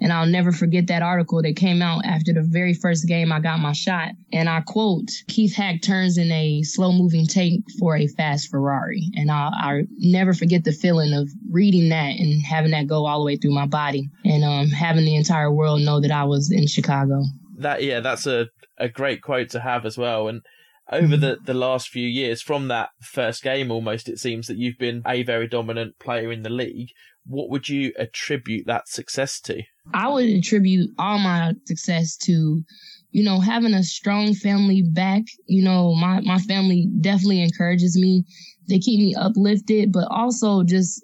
And 0.00 0.12
I'll 0.12 0.26
never 0.26 0.50
forget 0.50 0.88
that 0.88 1.02
article 1.02 1.40
that 1.42 1.54
came 1.54 1.80
out 1.80 2.04
after 2.04 2.32
the 2.32 2.42
very 2.42 2.74
first 2.74 3.06
game 3.06 3.30
I 3.30 3.38
got 3.38 3.60
my 3.60 3.70
shot. 3.70 4.08
And 4.32 4.48
I 4.48 4.60
quote, 4.60 5.08
Keith 5.28 5.54
Hac 5.54 5.80
turns 5.80 6.18
in 6.18 6.32
a 6.32 6.64
slow 6.64 6.90
moving 6.90 7.24
tank 7.24 7.66
for 7.78 7.96
a 7.96 8.08
fast 8.08 8.50
Ferrari. 8.50 9.12
And 9.14 9.30
I'll, 9.30 9.52
I'll, 9.54 9.82
never 9.98 10.34
forget 10.34 10.64
the 10.64 10.72
feeling 10.72 11.12
of 11.12 11.30
reading 11.48 11.90
that 11.90 12.18
and 12.18 12.42
having 12.44 12.72
that 12.72 12.88
go 12.88 13.06
all 13.06 13.20
the 13.20 13.26
way 13.26 13.36
through 13.36 13.54
my 13.54 13.66
body 13.66 14.10
and 14.24 14.42
um, 14.42 14.66
having 14.70 15.04
the 15.04 15.14
entire 15.14 15.52
world 15.52 15.82
know 15.82 16.00
that 16.00 16.10
I 16.10 16.24
was 16.24 16.50
in 16.50 16.66
Chicago. 16.66 17.22
That, 17.58 17.82
yeah, 17.82 18.00
that's 18.00 18.26
a, 18.26 18.48
a 18.78 18.88
great 18.88 19.22
quote 19.22 19.50
to 19.50 19.60
have 19.60 19.84
as 19.84 19.98
well. 19.98 20.28
And 20.28 20.42
over 20.90 21.16
the, 21.16 21.38
the 21.44 21.54
last 21.54 21.88
few 21.88 22.06
years, 22.06 22.42
from 22.42 22.68
that 22.68 22.90
first 23.00 23.42
game 23.42 23.70
almost, 23.70 24.08
it 24.08 24.18
seems 24.18 24.46
that 24.46 24.56
you've 24.56 24.78
been 24.78 25.02
a 25.06 25.22
very 25.22 25.48
dominant 25.48 25.98
player 25.98 26.32
in 26.32 26.42
the 26.42 26.50
league. 26.50 26.88
What 27.24 27.50
would 27.50 27.68
you 27.68 27.92
attribute 27.98 28.66
that 28.66 28.88
success 28.88 29.40
to? 29.42 29.62
I 29.94 30.08
would 30.08 30.28
attribute 30.28 30.90
all 30.98 31.18
my 31.18 31.52
success 31.66 32.16
to, 32.18 32.62
you 33.10 33.24
know, 33.24 33.40
having 33.40 33.74
a 33.74 33.84
strong 33.84 34.34
family 34.34 34.82
back. 34.82 35.22
You 35.46 35.62
know, 35.62 35.94
my, 35.94 36.20
my 36.20 36.38
family 36.38 36.88
definitely 37.00 37.42
encourages 37.42 37.96
me. 37.96 38.24
They 38.68 38.78
keep 38.78 38.98
me 38.98 39.14
uplifted, 39.14 39.92
but 39.92 40.08
also 40.10 40.62
just 40.64 41.00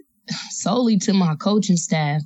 solely 0.50 0.98
to 0.98 1.12
my 1.12 1.34
coaching 1.36 1.76
staff. 1.76 2.22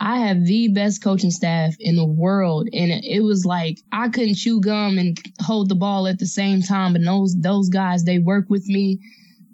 I 0.00 0.18
have 0.18 0.44
the 0.44 0.68
best 0.68 1.02
coaching 1.02 1.30
staff 1.30 1.74
in 1.78 1.96
the 1.96 2.04
world. 2.04 2.68
And 2.72 2.90
it 2.90 3.22
was 3.22 3.44
like 3.44 3.78
I 3.92 4.08
couldn't 4.08 4.34
chew 4.34 4.60
gum 4.60 4.98
and 4.98 5.18
hold 5.40 5.68
the 5.68 5.74
ball 5.74 6.06
at 6.06 6.18
the 6.18 6.26
same 6.26 6.62
time. 6.62 6.92
But 6.92 7.04
those 7.04 7.34
those 7.40 7.68
guys, 7.68 8.04
they 8.04 8.18
work 8.18 8.46
with 8.48 8.66
me. 8.66 9.00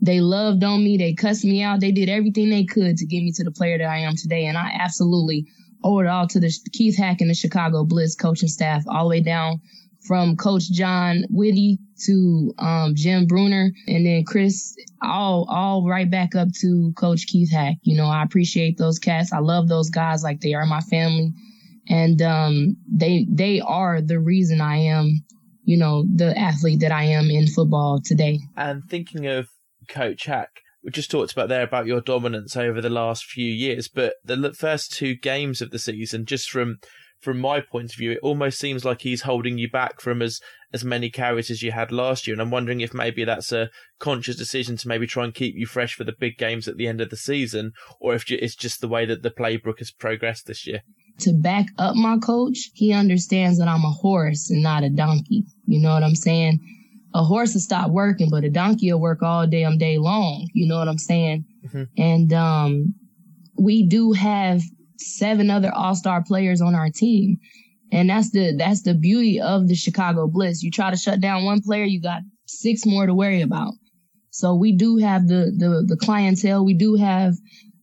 They 0.02 0.20
loved 0.20 0.64
on 0.64 0.82
me. 0.82 0.96
They 0.96 1.12
cussed 1.12 1.44
me 1.44 1.62
out. 1.62 1.80
They 1.80 1.92
did 1.92 2.08
everything 2.08 2.48
they 2.48 2.64
could 2.64 2.96
to 2.96 3.06
get 3.06 3.22
me 3.22 3.32
to 3.32 3.44
the 3.44 3.50
player 3.50 3.78
that 3.78 3.88
I 3.88 3.98
am 3.98 4.16
today. 4.16 4.46
And 4.46 4.56
I 4.56 4.70
absolutely 4.80 5.46
owe 5.84 6.00
it 6.00 6.06
all 6.06 6.26
to 6.28 6.40
the 6.40 6.52
Keith 6.72 6.96
Hac 6.96 7.20
and 7.20 7.30
the 7.30 7.34
Chicago 7.34 7.84
Bliss 7.84 8.14
coaching 8.14 8.48
staff, 8.48 8.84
all 8.88 9.04
the 9.04 9.10
way 9.10 9.20
down 9.20 9.60
from 10.06 10.36
Coach 10.36 10.70
John 10.70 11.24
Whitty 11.28 11.78
to 12.06 12.54
um, 12.58 12.94
Jim 12.94 13.26
Bruner, 13.26 13.70
and 13.86 14.06
then 14.06 14.24
Chris, 14.24 14.74
all 15.02 15.46
all 15.50 15.86
right 15.86 16.10
back 16.10 16.34
up 16.34 16.48
to 16.60 16.92
Coach 16.96 17.26
Keith 17.26 17.50
Hac. 17.50 17.76
You 17.82 17.96
know, 17.96 18.06
I 18.06 18.22
appreciate 18.22 18.78
those 18.78 18.98
cats. 18.98 19.32
I 19.32 19.38
love 19.38 19.68
those 19.68 19.90
guys 19.90 20.22
like 20.22 20.40
they 20.40 20.54
are 20.54 20.66
my 20.66 20.80
family, 20.80 21.32
and 21.88 22.20
um, 22.22 22.76
they 22.90 23.26
they 23.30 23.60
are 23.60 24.00
the 24.00 24.20
reason 24.20 24.60
I 24.60 24.76
am, 24.76 25.20
you 25.64 25.76
know, 25.76 26.04
the 26.14 26.36
athlete 26.38 26.80
that 26.80 26.92
I 26.92 27.04
am 27.04 27.30
in 27.30 27.46
football 27.46 28.00
today. 28.04 28.40
And 28.56 28.82
thinking 28.88 29.26
of 29.26 29.48
Coach 29.88 30.24
Hac, 30.24 30.48
we 30.82 30.90
just 30.90 31.10
talked 31.10 31.32
about 31.32 31.48
there 31.48 31.62
about 31.62 31.86
your 31.86 32.00
dominance 32.00 32.56
over 32.56 32.80
the 32.80 32.90
last 32.90 33.24
few 33.24 33.50
years, 33.50 33.88
but 33.88 34.14
the 34.24 34.54
first 34.58 34.92
two 34.92 35.14
games 35.14 35.60
of 35.60 35.70
the 35.70 35.78
season, 35.78 36.24
just 36.24 36.48
from 36.48 36.78
from 37.20 37.38
my 37.38 37.60
point 37.60 37.92
of 37.92 37.98
view, 37.98 38.12
it 38.12 38.20
almost 38.22 38.58
seems 38.58 38.84
like 38.84 39.02
he's 39.02 39.22
holding 39.22 39.58
you 39.58 39.70
back 39.70 40.00
from 40.00 40.22
as 40.22 40.40
as 40.72 40.84
many 40.84 41.10
carries 41.10 41.50
as 41.50 41.62
you 41.62 41.72
had 41.72 41.90
last 41.90 42.26
year. 42.26 42.34
And 42.34 42.40
I'm 42.40 42.50
wondering 42.50 42.80
if 42.80 42.94
maybe 42.94 43.24
that's 43.24 43.50
a 43.50 43.70
conscious 43.98 44.36
decision 44.36 44.76
to 44.78 44.88
maybe 44.88 45.06
try 45.06 45.24
and 45.24 45.34
keep 45.34 45.56
you 45.56 45.66
fresh 45.66 45.94
for 45.94 46.04
the 46.04 46.14
big 46.18 46.38
games 46.38 46.68
at 46.68 46.76
the 46.76 46.86
end 46.86 47.00
of 47.00 47.10
the 47.10 47.16
season, 47.16 47.72
or 48.00 48.14
if 48.14 48.30
it's 48.30 48.54
just 48.54 48.80
the 48.80 48.88
way 48.88 49.04
that 49.06 49.22
the 49.22 49.30
playbook 49.30 49.78
has 49.78 49.90
progressed 49.90 50.46
this 50.46 50.66
year. 50.66 50.82
To 51.20 51.32
back 51.32 51.66
up 51.78 51.96
my 51.96 52.18
coach, 52.18 52.70
he 52.74 52.92
understands 52.92 53.58
that 53.58 53.68
I'm 53.68 53.84
a 53.84 53.90
horse 53.90 54.48
and 54.48 54.62
not 54.62 54.84
a 54.84 54.90
donkey. 54.90 55.44
You 55.66 55.80
know 55.80 55.92
what 55.92 56.04
I'm 56.04 56.14
saying? 56.14 56.60
A 57.14 57.24
horse 57.24 57.52
will 57.52 57.60
stop 57.60 57.90
working, 57.90 58.30
but 58.30 58.44
a 58.44 58.50
donkey 58.50 58.92
will 58.92 59.00
work 59.00 59.22
all 59.22 59.46
damn 59.46 59.76
day 59.76 59.98
long. 59.98 60.48
You 60.54 60.68
know 60.68 60.78
what 60.78 60.88
I'm 60.88 60.98
saying? 60.98 61.44
Mm-hmm. 61.66 61.82
And 62.00 62.32
um, 62.32 62.94
we 63.58 63.86
do 63.86 64.12
have 64.12 64.62
seven 65.00 65.50
other 65.50 65.72
all-star 65.74 66.22
players 66.22 66.60
on 66.60 66.74
our 66.74 66.90
team. 66.90 67.38
And 67.92 68.08
that's 68.08 68.30
the 68.30 68.54
that's 68.56 68.82
the 68.82 68.94
beauty 68.94 69.40
of 69.40 69.66
the 69.66 69.74
Chicago 69.74 70.28
Bliss. 70.28 70.62
You 70.62 70.70
try 70.70 70.90
to 70.90 70.96
shut 70.96 71.20
down 71.20 71.44
one 71.44 71.60
player, 71.60 71.84
you 71.84 72.00
got 72.00 72.22
six 72.46 72.86
more 72.86 73.06
to 73.06 73.14
worry 73.14 73.42
about. 73.42 73.74
So 74.30 74.54
we 74.54 74.72
do 74.72 74.98
have 74.98 75.26
the 75.26 75.52
the 75.56 75.84
the 75.86 75.96
clientele. 75.96 76.64
We 76.64 76.74
do 76.74 76.94
have 76.94 77.34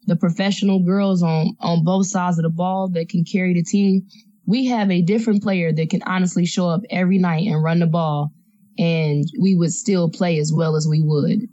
the 0.06 0.16
professional 0.16 0.80
girls 0.84 1.22
on 1.22 1.58
on 1.60 1.84
both 1.84 2.08
sides 2.08 2.40
of 2.40 2.44
the 2.44 2.50
ball 2.50 2.90
that 2.94 3.10
can 3.10 3.26
carry 3.26 3.54
the 3.54 3.64
team. 3.64 4.08
We 4.46 4.68
have 4.68 4.90
a 4.90 5.02
different 5.02 5.44
player 5.44 5.74
that 5.74 5.90
can 5.90 6.04
honestly 6.04 6.46
show 6.46 6.70
up 6.70 6.82
every 6.90 7.18
night 7.18 7.48
and 7.48 7.62
run 7.62 7.80
the 7.80 7.88
ball 7.88 8.32
and 8.78 9.26
we 9.40 9.56
would 9.56 9.74
still 9.74 10.10
play 10.10 10.40
as 10.40 10.54
well 10.54 10.76
as 10.76 10.88
we 10.88 11.02
would, 11.02 11.48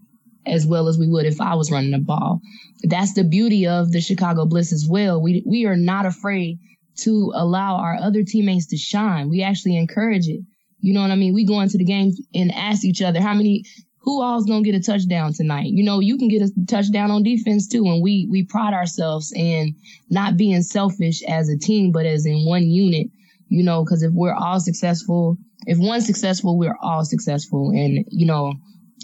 as 0.47 0.67
well 0.67 0.89
as 0.89 0.99
we 0.99 1.09
would 1.09 1.27
if 1.27 1.41
I 1.41 1.55
was 1.55 1.71
running 1.71 1.91
the 1.91 1.99
ball. 1.99 2.41
That's 2.83 3.15
the 3.15 3.25
beauty 3.25 3.67
of 3.67 3.93
the 3.93 4.01
Chicago 4.01 4.45
Bliss 4.47 4.73
as 4.73 4.87
well. 4.89 5.21
We 5.23 5.43
we 5.47 5.67
are 5.67 5.77
not 5.77 6.07
afraid 6.07 6.59
to 6.99 7.33
allow 7.35 7.77
our 7.77 7.97
other 7.97 8.23
teammates 8.23 8.67
to 8.69 8.77
shine. 8.77 9.31
We 9.31 9.43
actually 9.43 9.77
encourage 9.77 10.29
it. 10.29 10.41
You 10.81 10.93
know 10.93 11.01
what 11.01 11.11
I 11.11 11.17
mean? 11.17 11.35
We 11.35 11.47
go 11.47 11.61
into 11.61 11.79
the 11.79 11.85
game 11.85 12.13
and 12.35 12.53
ask 12.53 12.85
each 12.85 13.03
other 13.03 13.21
how 13.21 13.35
many 13.35 13.65
who 14.05 14.23
all's 14.23 14.45
gonna 14.45 14.63
get 14.63 14.75
a 14.75 14.81
touchdown 14.81 15.33
tonight? 15.33 15.69
You 15.69 15.83
know, 15.83 16.01
you 16.01 16.19
can 16.19 16.29
get 16.29 16.43
a 16.43 16.51
touchdown 16.69 17.11
on 17.11 17.23
defense 17.23 17.67
too. 17.67 17.87
And 17.87 18.03
we 18.03 18.29
we 18.31 18.45
pride 18.45 18.75
ourselves 18.75 19.33
in 19.35 19.75
not 20.11 20.37
being 20.37 20.63
selfish 20.63 21.23
as 21.23 21.49
a 21.49 21.57
team, 21.57 21.91
but 21.91 22.05
as 22.05 22.27
in 22.27 22.45
one 22.45 22.65
unit. 22.65 23.09
You 23.49 23.63
know, 23.63 23.83
because 23.83 24.03
if 24.03 24.13
we're 24.13 24.35
all 24.35 24.61
successful, 24.61 25.39
if 25.67 25.79
one's 25.79 26.07
successful, 26.07 26.59
we're 26.59 26.77
all 26.83 27.05
successful. 27.05 27.71
And 27.71 28.05
you 28.09 28.27
know, 28.27 28.53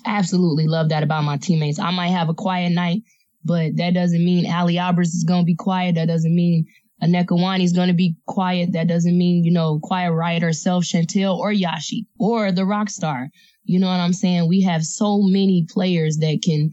absolutely 0.06 0.66
love 0.66 0.88
that 0.90 1.02
about 1.02 1.24
my 1.24 1.36
teammates. 1.36 1.78
I 1.78 1.90
might 1.90 2.08
have 2.08 2.28
a 2.28 2.34
quiet 2.34 2.70
night, 2.70 3.02
but 3.44 3.76
that 3.76 3.94
doesn't 3.94 4.24
mean 4.24 4.50
Ali 4.50 4.78
Alberts 4.78 5.14
is 5.14 5.24
gonna 5.24 5.44
be 5.44 5.56
quiet. 5.56 5.94
That 5.94 6.08
doesn't 6.08 6.34
mean 6.34 6.66
Anekawani 7.02 7.64
is 7.64 7.72
going 7.72 7.88
to 7.88 7.94
be 7.94 8.16
quiet. 8.26 8.72
That 8.72 8.86
doesn't 8.86 9.16
mean, 9.16 9.44
you 9.44 9.50
know, 9.50 9.80
Quiet 9.82 10.12
Riot 10.12 10.42
herself, 10.42 10.84
Chantel 10.84 11.36
or 11.36 11.52
Yashi 11.52 12.06
or 12.18 12.52
the 12.52 12.66
rock 12.66 12.90
star. 12.90 13.30
You 13.64 13.78
know 13.78 13.86
what 13.86 14.00
I'm 14.00 14.12
saying? 14.12 14.48
We 14.48 14.62
have 14.62 14.84
so 14.84 15.22
many 15.22 15.66
players 15.68 16.18
that 16.18 16.40
can 16.42 16.70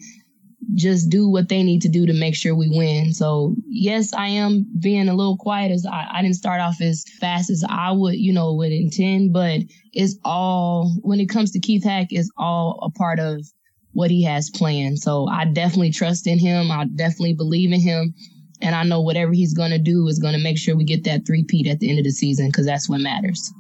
just 0.74 1.10
do 1.10 1.30
what 1.30 1.50
they 1.50 1.64
need 1.64 1.82
to 1.84 1.90
do 1.90 2.06
to 2.06 2.14
make 2.14 2.36
sure 2.36 2.56
we 2.56 2.70
win. 2.70 3.14
So 3.14 3.56
yes, 3.68 4.14
I 4.14 4.28
am 4.28 4.66
being 4.80 5.08
a 5.08 5.14
little 5.14 5.38
quiet 5.38 5.72
as 5.72 5.86
I, 5.86 6.08
I 6.12 6.22
didn't 6.22 6.36
start 6.36 6.62
off 6.62 6.82
as 6.82 7.06
fast 7.20 7.50
as 7.50 7.64
I 7.68 7.92
would, 7.92 8.16
you 8.16 8.34
know, 8.34 8.54
would 8.54 8.72
intend, 8.72 9.34
but 9.34 9.62
it's 9.94 10.18
all 10.24 10.96
when 11.02 11.20
it 11.20 11.30
comes 11.30 11.52
to 11.52 11.60
Keith 11.60 11.84
Hac, 11.84 12.08
it's 12.10 12.32
all 12.38 12.80
a 12.82 12.98
part 12.98 13.20
of 13.20 13.42
what 13.94 14.12
he 14.12 14.24
has 14.24 14.50
planned. 14.50 15.00
So 15.00 15.28
I 15.28 15.46
definitely 15.46 15.92
trust 15.92 16.28
in 16.28 16.40
him. 16.40 16.72
I 16.72 16.86
definitely 16.86 17.34
believe 17.34 17.72
in 17.72 17.82
him. 17.82 18.14
And 18.62 18.76
I 18.76 18.84
know 18.84 19.02
whatever 19.02 19.34
he's 19.34 19.54
going 19.54 19.72
to 19.72 19.80
do 19.80 20.08
is 20.08 20.20
going 20.20 20.34
to 20.34 20.44
make 20.44 20.58
sure 20.58 20.76
we 20.76 20.84
get 20.84 21.04
that 21.04 21.26
three 21.26 21.44
peat 21.44 21.68
at 21.68 21.80
the 21.80 21.90
end 21.90 22.00
of 22.00 22.06
the 22.06 22.12
season 22.12 22.48
because 22.48 22.66
that's 22.66 22.90
what 22.90 23.02
matters. 23.02 23.52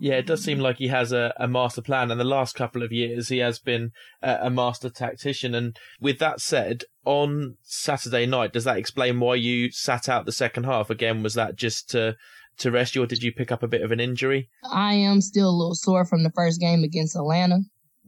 Yeah, 0.00 0.14
it 0.14 0.26
does 0.26 0.44
seem 0.44 0.60
like 0.60 0.78
he 0.78 0.88
has 0.88 1.12
a, 1.12 1.34
a 1.38 1.48
master 1.48 1.82
plan. 1.82 2.10
And 2.10 2.20
the 2.20 2.24
last 2.24 2.54
couple 2.54 2.82
of 2.82 2.92
years, 2.92 3.28
he 3.28 3.38
has 3.38 3.58
been 3.58 3.90
a, 4.22 4.38
a 4.42 4.50
master 4.50 4.90
tactician. 4.90 5.54
And 5.54 5.76
with 6.00 6.20
that 6.20 6.40
said, 6.40 6.84
on 7.04 7.56
Saturday 7.62 8.26
night, 8.26 8.52
does 8.52 8.64
that 8.64 8.76
explain 8.76 9.18
why 9.18 9.34
you 9.34 9.72
sat 9.72 10.08
out 10.08 10.24
the 10.24 10.32
second 10.32 10.64
half? 10.64 10.88
Again, 10.90 11.22
was 11.22 11.34
that 11.34 11.56
just 11.56 11.90
to 11.90 12.16
to 12.58 12.70
rest 12.72 12.96
you, 12.96 13.02
or 13.02 13.06
did 13.06 13.22
you 13.22 13.32
pick 13.32 13.52
up 13.52 13.62
a 13.62 13.68
bit 13.68 13.82
of 13.82 13.92
an 13.92 14.00
injury? 14.00 14.48
I 14.72 14.94
am 14.94 15.20
still 15.20 15.48
a 15.48 15.56
little 15.56 15.76
sore 15.76 16.04
from 16.04 16.24
the 16.24 16.32
first 16.34 16.60
game 16.60 16.82
against 16.82 17.14
Atlanta. 17.14 17.60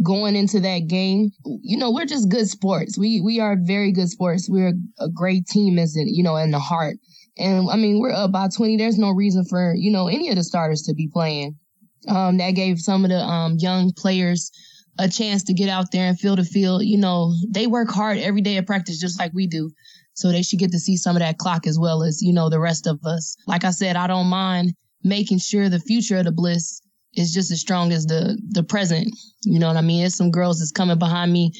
Going 0.02 0.34
into 0.34 0.58
that 0.60 0.88
game, 0.88 1.30
you 1.62 1.76
know, 1.76 1.92
we're 1.92 2.06
just 2.06 2.28
good 2.28 2.48
sports. 2.48 2.98
We 2.98 3.20
we 3.20 3.38
are 3.38 3.56
very 3.60 3.92
good 3.92 4.08
sports. 4.08 4.48
We're 4.50 4.72
a 4.98 5.08
great 5.08 5.46
team, 5.46 5.78
as 5.78 5.96
in 5.96 6.08
you 6.08 6.22
know, 6.22 6.36
in 6.36 6.50
the 6.50 6.58
heart. 6.58 6.96
And 7.38 7.70
I 7.70 7.76
mean, 7.76 8.00
we're 8.00 8.12
up 8.12 8.32
by 8.32 8.48
20. 8.54 8.76
There's 8.76 8.98
no 8.98 9.10
reason 9.10 9.44
for, 9.44 9.74
you 9.74 9.90
know, 9.90 10.08
any 10.08 10.28
of 10.28 10.36
the 10.36 10.44
starters 10.44 10.82
to 10.82 10.94
be 10.94 11.08
playing. 11.12 11.58
Um, 12.08 12.38
that 12.38 12.52
gave 12.52 12.80
some 12.80 13.04
of 13.04 13.10
the 13.10 13.20
um, 13.20 13.56
young 13.58 13.92
players 13.92 14.50
a 14.98 15.08
chance 15.08 15.42
to 15.44 15.54
get 15.54 15.68
out 15.68 15.92
there 15.92 16.08
and 16.08 16.18
feel 16.18 16.36
the 16.36 16.44
field. 16.44 16.84
You 16.84 16.98
know, 16.98 17.34
they 17.48 17.66
work 17.66 17.90
hard 17.90 18.18
every 18.18 18.40
day 18.40 18.56
at 18.56 18.66
practice 18.66 18.98
just 18.98 19.18
like 19.18 19.32
we 19.34 19.46
do. 19.46 19.70
So 20.14 20.30
they 20.30 20.42
should 20.42 20.58
get 20.58 20.72
to 20.72 20.78
see 20.78 20.96
some 20.96 21.16
of 21.16 21.20
that 21.20 21.38
clock 21.38 21.66
as 21.66 21.78
well 21.78 22.02
as, 22.02 22.20
you 22.20 22.32
know, 22.32 22.50
the 22.50 22.60
rest 22.60 22.86
of 22.86 23.00
us. 23.04 23.36
Like 23.46 23.64
I 23.64 23.70
said, 23.70 23.96
I 23.96 24.06
don't 24.06 24.26
mind 24.26 24.74
making 25.02 25.38
sure 25.38 25.68
the 25.68 25.80
future 25.80 26.18
of 26.18 26.24
the 26.24 26.32
Bliss 26.32 26.82
is 27.14 27.32
just 27.32 27.50
as 27.50 27.60
strong 27.60 27.92
as 27.92 28.06
the 28.06 28.40
the 28.50 28.62
present. 28.62 29.14
You 29.44 29.58
know 29.58 29.68
what 29.68 29.76
I 29.76 29.80
mean? 29.80 30.00
There's 30.00 30.16
some 30.16 30.30
girls 30.30 30.58
that's 30.58 30.72
coming 30.72 30.98
behind 30.98 31.32
me 31.32 31.52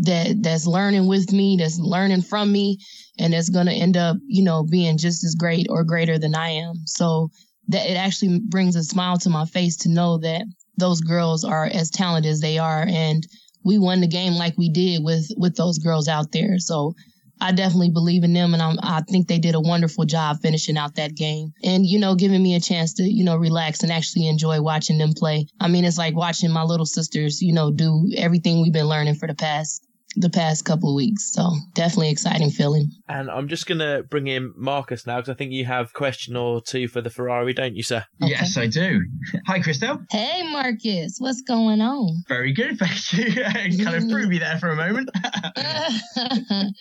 that 0.00 0.42
that's 0.42 0.66
learning 0.66 1.06
with 1.06 1.32
me, 1.32 1.56
that's 1.58 1.78
learning 1.78 2.22
from 2.22 2.50
me, 2.52 2.78
and 3.18 3.32
that's 3.32 3.48
gonna 3.48 3.72
end 3.72 3.96
up, 3.96 4.16
you 4.26 4.42
know, 4.42 4.64
being 4.64 4.98
just 4.98 5.24
as 5.24 5.34
great 5.34 5.66
or 5.70 5.84
greater 5.84 6.18
than 6.18 6.34
I 6.34 6.50
am. 6.50 6.74
So 6.86 7.30
that 7.68 7.90
it 7.90 7.94
actually 7.94 8.40
brings 8.40 8.76
a 8.76 8.82
smile 8.82 9.16
to 9.18 9.30
my 9.30 9.44
face 9.44 9.76
to 9.78 9.90
know 9.90 10.18
that 10.18 10.42
those 10.76 11.00
girls 11.00 11.44
are 11.44 11.66
as 11.66 11.90
talented 11.90 12.30
as 12.30 12.40
they 12.40 12.58
are 12.58 12.84
and 12.88 13.26
we 13.64 13.78
won 13.78 14.00
the 14.00 14.06
game 14.06 14.34
like 14.34 14.56
we 14.56 14.70
did 14.70 15.02
with 15.02 15.28
with 15.36 15.56
those 15.56 15.78
girls 15.78 16.08
out 16.08 16.32
there 16.32 16.58
so 16.58 16.94
I 17.40 17.52
definitely 17.52 17.90
believe 17.90 18.24
in 18.24 18.32
them 18.32 18.52
and 18.52 18.62
I'm, 18.62 18.78
I 18.82 19.02
think 19.02 19.28
they 19.28 19.38
did 19.38 19.54
a 19.54 19.60
wonderful 19.60 20.04
job 20.04 20.40
finishing 20.40 20.76
out 20.76 20.96
that 20.96 21.14
game 21.14 21.52
and 21.62 21.86
you 21.86 21.98
know 21.98 22.14
giving 22.14 22.42
me 22.42 22.54
a 22.56 22.60
chance 22.60 22.94
to 22.94 23.04
you 23.04 23.24
know 23.24 23.36
relax 23.36 23.82
and 23.82 23.92
actually 23.92 24.26
enjoy 24.26 24.60
watching 24.60 24.98
them 24.98 25.12
play. 25.14 25.46
I 25.60 25.68
mean 25.68 25.84
it's 25.84 25.98
like 25.98 26.16
watching 26.16 26.50
my 26.50 26.62
little 26.62 26.86
sisters 26.86 27.40
you 27.40 27.52
know 27.52 27.70
do 27.70 28.10
everything 28.16 28.62
we've 28.62 28.72
been 28.72 28.88
learning 28.88 29.16
for 29.16 29.28
the 29.28 29.34
past 29.34 29.87
the 30.16 30.30
past 30.30 30.64
couple 30.64 30.90
of 30.90 30.96
weeks. 30.96 31.32
So 31.32 31.50
definitely 31.74 32.10
exciting 32.10 32.50
feeling. 32.50 32.90
And 33.08 33.30
I'm 33.30 33.48
just 33.48 33.66
going 33.66 33.78
to 33.78 34.04
bring 34.08 34.26
in 34.26 34.52
Marcus 34.56 35.06
now 35.06 35.16
because 35.16 35.28
I 35.28 35.34
think 35.34 35.52
you 35.52 35.64
have 35.66 35.90
a 35.90 35.92
question 35.92 36.36
or 36.36 36.60
two 36.60 36.88
for 36.88 37.00
the 37.00 37.10
Ferrari, 37.10 37.52
don't 37.52 37.76
you, 37.76 37.82
sir? 37.82 38.04
Okay. 38.22 38.30
Yes, 38.30 38.56
I 38.56 38.66
do. 38.66 39.00
Hi, 39.46 39.60
ChrisDell. 39.60 40.04
Hey, 40.10 40.42
Marcus. 40.50 41.16
What's 41.18 41.42
going 41.42 41.80
on? 41.80 42.22
Very 42.28 42.52
good, 42.52 42.78
thank 42.78 43.12
you. 43.12 43.44
kind 43.84 43.96
of 43.96 44.08
threw 44.08 44.28
me 44.28 44.38
there 44.38 44.58
for 44.58 44.70
a 44.70 44.76
moment. 44.76 45.10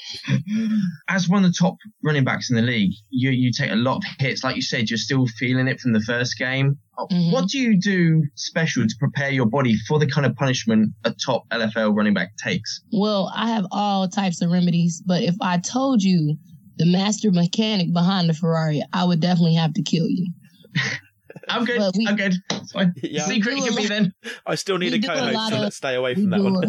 As 1.10 1.28
one 1.30 1.44
of 1.44 1.52
the 1.52 1.58
top 1.58 1.76
running 2.04 2.24
backs 2.24 2.50
in 2.50 2.56
the 2.56 2.62
league, 2.62 2.94
you, 3.10 3.30
you 3.32 3.52
take 3.52 3.72
a 3.72 3.76
lot 3.76 3.98
of 3.98 4.04
hits. 4.20 4.44
Like 4.44 4.56
you 4.56 4.62
said, 4.62 4.90
you're 4.90 4.98
still 4.98 5.28
feeling 5.38 5.68
it 5.68 5.80
from 5.80 5.94
the 5.94 6.02
first 6.02 6.38
game. 6.38 6.78
Mm-hmm. 7.00 7.32
What 7.32 7.50
do 7.50 7.60
you 7.60 7.80
do 7.80 8.24
special 8.36 8.84
to 8.88 8.96
prepare 9.00 9.30
your 9.30 9.46
body 9.46 9.76
for 9.88 10.00
the 10.00 10.08
kind 10.08 10.26
of 10.26 10.36
punishment 10.36 10.94
a 11.04 11.12
top 11.12 11.48
LFL 11.50 11.96
running 11.96 12.14
back 12.14 12.36
takes? 12.38 12.82
Well, 12.92 13.32
I 13.36 13.50
have 13.50 13.66
all 13.72 14.08
types 14.08 14.42
of 14.42 14.50
remedies, 14.50 15.04
but 15.06 15.22
if 15.22 15.36
I 15.42 15.60
told 15.60 16.02
you 16.02 16.38
the 16.78 16.86
master 16.86 17.32
mechanic 17.32 17.94
behind 17.94 18.30
the 18.30 18.34
Ferrari, 18.34 18.84
I 18.94 19.04
would 19.06 19.20
definitely 19.20 19.56
have 19.56 19.74
to 19.74 19.84
kill 19.84 20.08
you. 20.08 20.32
I'm 21.50 21.66
good. 21.66 21.82
We, 21.96 22.08
I'm 22.08 22.16
good. 22.16 22.36
Yeah. 23.02 23.26
Secret 23.26 23.58
can 23.58 23.76
be 23.76 23.88
then. 23.88 24.14
I 24.46 24.56
still 24.56 24.78
need 24.78 24.94
a 24.94 25.00
co-host, 25.08 25.50
so 25.50 25.60
let's 25.60 25.78
stay 25.78 25.96
away 25.96 26.16
from 26.16 26.30
that 26.32 26.42
one. 26.42 26.64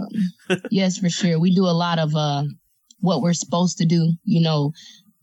A, 0.49 0.57
yes, 0.71 0.99
for 0.99 1.09
sure. 1.09 1.39
We 1.39 1.55
do 1.55 1.65
a 1.65 1.75
lot 1.75 1.99
of 1.99 2.15
uh, 2.15 2.45
what 3.01 3.21
we're 3.21 3.33
supposed 3.33 3.79
to 3.79 3.87
do. 3.87 4.13
You 4.25 4.43
know, 4.43 4.73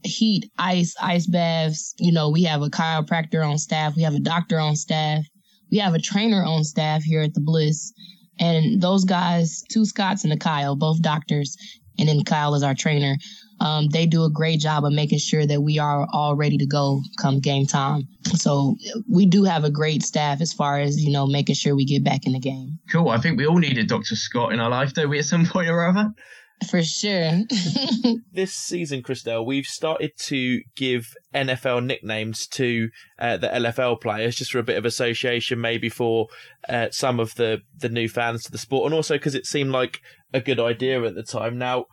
heat, 0.06 0.50
ice, 0.58 0.96
ice 1.02 1.28
baths. 1.28 1.94
You 1.98 2.12
know, 2.12 2.30
we 2.30 2.44
have 2.44 2.62
a 2.62 2.70
chiropractor 2.70 3.48
on 3.48 3.58
staff. 3.58 3.96
We 3.96 4.04
have 4.04 4.16
a 4.16 4.20
doctor 4.20 4.60
on 4.60 4.76
staff. 4.76 5.26
We 5.72 5.78
have 5.80 5.94
a 5.94 6.00
trainer 6.00 6.44
on 6.44 6.64
staff 6.64 7.04
here 7.04 7.22
at 7.22 7.34
the 7.34 7.42
Bliss. 7.42 7.94
And 8.40 8.82
those 8.82 9.06
guys, 9.06 9.64
two 9.72 9.86
Scotts 9.86 10.24
and 10.24 10.34
a 10.34 10.38
Kyle, 10.38 10.76
both 10.76 11.02
doctors, 11.02 11.58
and 11.98 12.10
then 12.10 12.24
Kyle 12.24 12.56
is 12.56 12.64
our 12.64 12.76
trainer. 12.76 13.18
Um, 13.62 13.88
they 13.88 14.06
do 14.06 14.26
a 14.26 14.30
great 14.30 14.60
job 14.60 14.84
of 14.84 14.92
making 14.92 15.20
sure 15.20 15.46
that 15.46 15.62
we 15.62 15.80
are 15.80 16.06
all 16.12 16.36
ready 16.36 16.58
to 16.58 16.66
go 16.66 17.02
come 17.22 17.40
game 17.40 17.66
time. 17.66 18.08
So 18.36 18.76
we 19.10 19.26
do 19.26 19.46
have 19.46 19.64
a 19.64 19.72
great 19.72 20.04
staff 20.04 20.42
as 20.42 20.52
far 20.52 20.80
as, 20.80 21.02
you 21.02 21.12
know, 21.12 21.26
making 21.26 21.56
sure 21.56 21.76
we 21.76 21.86
get 21.86 22.04
back 22.04 22.26
in 22.26 22.34
the 22.34 22.40
game. 22.40 22.80
Cool. 22.92 23.10
I 23.10 23.18
think 23.18 23.38
we 23.38 23.48
all 23.48 23.58
need 23.58 23.78
a 23.78 23.84
Dr. 23.84 24.16
Scott 24.16 24.52
in 24.52 24.60
our 24.60 24.70
life, 24.70 24.94
don't 24.94 25.10
we, 25.10 25.20
at 25.20 25.26
some 25.26 25.46
point 25.46 25.70
or 25.70 25.86
other? 25.86 26.12
For 26.70 26.82
sure. 26.82 27.42
this 28.32 28.54
season, 28.54 29.04
ChrisDell, 29.04 29.46
we've 29.46 29.66
started 29.66 30.12
to 30.20 30.62
give 30.76 31.14
NFL 31.34 31.86
nicknames 31.86 32.48
to 32.48 32.90
uh, 33.20 33.38
the 33.38 33.48
LFL 33.48 34.00
players 34.02 34.36
just 34.36 34.52
for 34.52 34.60
a 34.60 34.64
bit 34.64 34.78
of 34.78 34.86
association, 34.86 35.60
maybe 35.60 35.90
for 35.90 36.28
uh, 36.70 36.88
some 36.92 37.20
of 37.20 37.36
the, 37.36 37.62
the 37.78 37.90
new 37.90 38.08
fans 38.08 38.44
to 38.44 38.52
the 38.52 38.58
sport, 38.58 38.86
and 38.86 38.94
also 38.94 39.16
because 39.16 39.36
it 39.36 39.46
seemed 39.46 39.72
like 39.72 40.00
a 40.34 40.40
good 40.40 40.60
idea 40.60 41.04
at 41.04 41.16
the 41.16 41.24
time. 41.24 41.58
Now, 41.58 41.86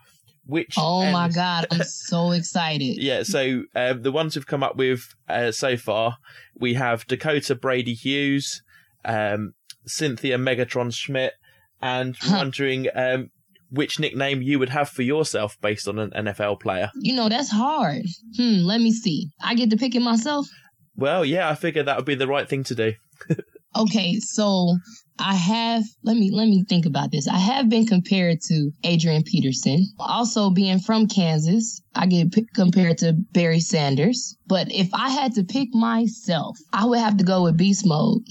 which 0.45 0.75
oh 0.77 1.09
my 1.13 1.29
god 1.29 1.67
i'm 1.71 1.83
so 1.85 2.33
excited 2.33 3.01
yeah 3.01 3.23
so 3.23 3.63
um, 3.77 4.03
the 4.03 4.11
ones 4.11 4.35
we've 4.35 4.45
come 4.45 4.65
up 4.65 4.75
with 4.75 5.15
uh, 5.29 5.53
so 5.53 5.77
far 5.77 6.17
we 6.59 6.75
have 6.75 7.07
dakota 7.07 7.55
brady 7.55 7.95
hughes 7.95 8.61
um, 9.05 9.53
cynthia 9.87 10.37
megatron 10.37 10.93
schmidt 10.93 11.35
and 11.81 12.17
wondering 12.29 12.89
um, 12.97 13.31
which 13.73 13.99
nickname 13.99 14.43
you 14.43 14.59
would 14.59 14.69
have 14.69 14.89
for 14.89 15.03
yourself 15.03 15.57
based 15.61 15.89
on 15.89 15.99
an 15.99 16.11
NFL 16.11 16.61
player. 16.61 16.91
You 16.95 17.15
know, 17.15 17.29
that's 17.29 17.51
hard. 17.51 18.03
Hmm, 18.37 18.59
let 18.65 18.81
me 18.81 18.93
see. 18.93 19.31
I 19.43 19.55
get 19.55 19.71
to 19.71 19.77
pick 19.77 19.95
it 19.95 20.01
myself? 20.01 20.47
Well, 20.95 21.25
yeah, 21.25 21.49
I 21.49 21.55
figured 21.55 21.87
that 21.87 21.97
would 21.97 22.07
be 22.07 22.15
the 22.15 22.27
right 22.27 22.49
thing 22.49 22.65
to 22.65 22.75
do. 22.75 22.93
okay, 23.77 24.17
so 24.21 24.77
I 25.19 25.35
have 25.35 25.85
let 26.03 26.17
me 26.17 26.31
let 26.31 26.47
me 26.47 26.65
think 26.69 26.85
about 26.85 27.11
this. 27.11 27.27
I 27.27 27.39
have 27.39 27.69
been 27.71 27.87
compared 27.87 28.41
to 28.49 28.71
Adrian 28.85 29.23
Peterson. 29.23 29.87
Also 29.99 30.51
being 30.51 30.79
from 30.79 31.07
Kansas, 31.07 31.81
I 31.95 32.07
get 32.07 32.33
p- 32.33 32.47
compared 32.55 32.99
to 32.99 33.15
Barry 33.33 33.61
Sanders. 33.61 34.37
But 34.47 34.71
if 34.71 34.89
I 34.93 35.09
had 35.11 35.35
to 35.35 35.45
pick 35.45 35.69
myself, 35.73 36.59
I 36.73 36.85
would 36.85 36.99
have 36.99 37.17
to 37.19 37.25
go 37.25 37.45
with 37.45 37.57
Beast 37.57 37.87
Mode. 37.87 38.23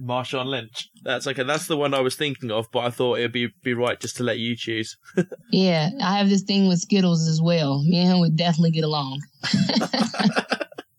Marshawn 0.00 0.46
Lynch. 0.46 0.88
That's 1.02 1.26
okay. 1.26 1.42
That's 1.42 1.66
the 1.66 1.76
one 1.76 1.94
I 1.94 2.00
was 2.00 2.16
thinking 2.16 2.50
of, 2.50 2.70
but 2.72 2.80
I 2.80 2.90
thought 2.90 3.18
it'd 3.18 3.32
be 3.32 3.48
be 3.62 3.74
right 3.74 3.98
just 4.00 4.16
to 4.16 4.22
let 4.22 4.38
you 4.38 4.56
choose. 4.56 4.96
yeah, 5.50 5.90
I 6.02 6.18
have 6.18 6.28
this 6.28 6.42
thing 6.42 6.68
with 6.68 6.80
Skittles 6.80 7.28
as 7.28 7.40
well. 7.42 7.82
Me 7.84 7.98
and 7.98 8.08
him 8.12 8.20
would 8.20 8.36
definitely 8.36 8.70
get 8.70 8.84
along. 8.84 9.20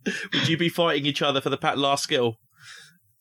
would 0.06 0.48
you 0.48 0.58
be 0.58 0.70
fighting 0.70 1.06
each 1.06 1.22
other 1.22 1.42
for 1.42 1.50
the 1.50 1.58
pat 1.58 1.78
last 1.78 2.04
skill? 2.04 2.38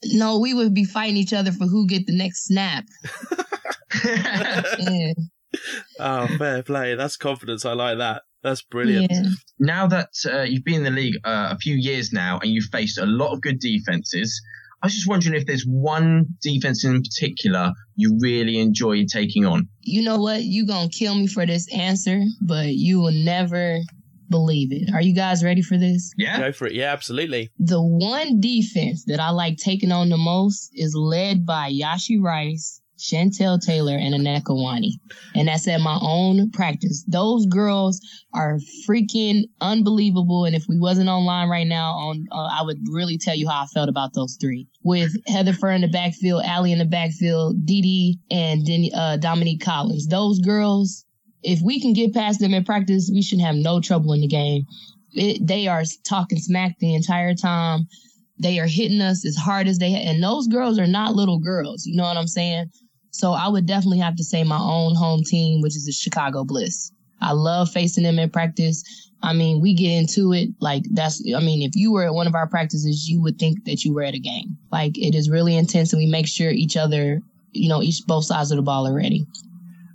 No, 0.04 0.38
we 0.38 0.52
would 0.52 0.74
be 0.74 0.84
fighting 0.84 1.16
each 1.16 1.32
other 1.32 1.52
for 1.52 1.66
who 1.66 1.86
get 1.86 2.06
the 2.06 2.16
next 2.16 2.46
snap. 2.46 2.84
yeah. 4.04 5.12
Oh, 6.00 6.26
fair 6.38 6.62
play. 6.62 6.94
That's 6.94 7.16
confidence. 7.16 7.64
I 7.64 7.74
like 7.74 7.98
that. 7.98 8.22
That's 8.42 8.62
brilliant. 8.62 9.12
Yeah. 9.12 9.22
Now 9.60 9.86
that 9.86 10.08
uh, 10.26 10.42
you've 10.42 10.64
been 10.64 10.84
in 10.84 10.84
the 10.84 10.90
league 10.90 11.14
uh, 11.24 11.50
a 11.52 11.58
few 11.58 11.76
years 11.76 12.12
now 12.12 12.40
and 12.42 12.50
you've 12.50 12.70
faced 12.72 12.98
a 12.98 13.06
lot 13.06 13.32
of 13.32 13.40
good 13.40 13.60
defenses, 13.60 14.40
I 14.82 14.86
was 14.86 14.94
just 14.94 15.08
wondering 15.08 15.36
if 15.36 15.46
there's 15.46 15.64
one 15.64 16.26
defense 16.40 16.84
in 16.84 17.00
particular 17.02 17.72
you 17.94 18.18
really 18.20 18.58
enjoy 18.58 19.04
taking 19.04 19.46
on. 19.46 19.68
You 19.82 20.02
know 20.02 20.18
what? 20.18 20.42
You're 20.42 20.66
going 20.66 20.90
to 20.90 20.98
kill 20.98 21.14
me 21.14 21.28
for 21.28 21.46
this 21.46 21.72
answer, 21.72 22.20
but 22.40 22.74
you 22.74 23.00
will 23.00 23.12
never 23.12 23.78
believe 24.28 24.72
it. 24.72 24.92
Are 24.92 25.00
you 25.00 25.14
guys 25.14 25.44
ready 25.44 25.62
for 25.62 25.78
this? 25.78 26.12
Yeah. 26.18 26.40
Go 26.40 26.52
for 26.52 26.66
it. 26.66 26.74
Yeah, 26.74 26.92
absolutely. 26.92 27.50
The 27.60 27.80
one 27.80 28.40
defense 28.40 29.04
that 29.06 29.20
I 29.20 29.30
like 29.30 29.56
taking 29.58 29.92
on 29.92 30.08
the 30.08 30.16
most 30.16 30.70
is 30.74 30.96
led 30.96 31.46
by 31.46 31.70
Yashi 31.70 32.20
Rice 32.20 32.80
Chantel 33.02 33.60
Taylor 33.60 33.96
and 33.96 34.14
Annette 34.14 34.44
Kawani. 34.44 34.92
And 35.34 35.48
that's 35.48 35.66
at 35.66 35.80
my 35.80 35.98
own 36.00 36.50
practice. 36.52 37.04
Those 37.08 37.46
girls 37.46 38.00
are 38.32 38.58
freaking 38.88 39.42
unbelievable. 39.60 40.44
And 40.44 40.54
if 40.54 40.66
we 40.68 40.78
wasn't 40.78 41.08
online 41.08 41.48
right 41.48 41.66
now, 41.66 41.92
on 41.94 42.26
uh, 42.30 42.48
I 42.52 42.62
would 42.62 42.78
really 42.90 43.18
tell 43.18 43.34
you 43.34 43.48
how 43.48 43.62
I 43.62 43.66
felt 43.66 43.88
about 43.88 44.14
those 44.14 44.38
three. 44.40 44.68
With 44.84 45.12
Heather 45.26 45.52
Furr 45.52 45.72
in 45.72 45.80
the 45.80 45.88
backfield, 45.88 46.44
Allie 46.44 46.72
in 46.72 46.78
the 46.78 46.84
backfield, 46.84 47.66
Dee 47.66 47.82
Dee, 47.82 48.18
and 48.30 48.68
uh, 48.94 49.16
Dominique 49.16 49.62
Collins. 49.62 50.06
Those 50.06 50.38
girls, 50.38 51.04
if 51.42 51.60
we 51.60 51.80
can 51.80 51.92
get 51.92 52.14
past 52.14 52.40
them 52.40 52.54
in 52.54 52.64
practice, 52.64 53.10
we 53.12 53.22
should 53.22 53.40
have 53.40 53.56
no 53.56 53.80
trouble 53.80 54.12
in 54.12 54.20
the 54.20 54.28
game. 54.28 54.64
It, 55.12 55.46
they 55.46 55.66
are 55.66 55.82
talking 56.04 56.38
smack 56.38 56.78
the 56.78 56.94
entire 56.94 57.34
time. 57.34 57.88
They 58.38 58.58
are 58.58 58.66
hitting 58.66 59.00
us 59.00 59.26
as 59.26 59.36
hard 59.36 59.68
as 59.68 59.78
they, 59.78 59.92
and 59.94 60.22
those 60.22 60.46
girls 60.48 60.78
are 60.78 60.86
not 60.86 61.14
little 61.14 61.38
girls. 61.38 61.84
You 61.84 61.96
know 61.96 62.04
what 62.04 62.16
I'm 62.16 62.26
saying? 62.26 62.70
So 63.12 63.32
I 63.32 63.48
would 63.48 63.66
definitely 63.66 63.98
have 63.98 64.16
to 64.16 64.24
say 64.24 64.42
my 64.42 64.58
own 64.58 64.94
home 64.94 65.22
team, 65.22 65.60
which 65.60 65.76
is 65.76 65.84
the 65.84 65.92
Chicago 65.92 66.44
Bliss. 66.44 66.90
I 67.20 67.32
love 67.32 67.70
facing 67.70 68.04
them 68.04 68.18
in 68.18 68.30
practice. 68.30 68.82
I 69.22 69.32
mean, 69.32 69.60
we 69.60 69.74
get 69.74 69.92
into 69.92 70.32
it 70.32 70.48
like 70.60 70.82
that's, 70.90 71.22
I 71.36 71.38
mean, 71.40 71.62
if 71.62 71.76
you 71.76 71.92
were 71.92 72.04
at 72.04 72.14
one 72.14 72.26
of 72.26 72.34
our 72.34 72.48
practices, 72.48 73.08
you 73.08 73.22
would 73.22 73.38
think 73.38 73.64
that 73.66 73.84
you 73.84 73.94
were 73.94 74.02
at 74.02 74.14
a 74.14 74.18
game. 74.18 74.56
Like 74.72 74.98
it 74.98 75.14
is 75.14 75.30
really 75.30 75.56
intense 75.56 75.92
and 75.92 76.00
we 76.00 76.06
make 76.06 76.26
sure 76.26 76.50
each 76.50 76.76
other, 76.76 77.20
you 77.52 77.68
know, 77.68 77.82
each 77.82 78.02
both 78.06 78.24
sides 78.24 78.50
of 78.50 78.56
the 78.56 78.62
ball 78.62 78.88
are 78.88 78.94
ready. 78.94 79.24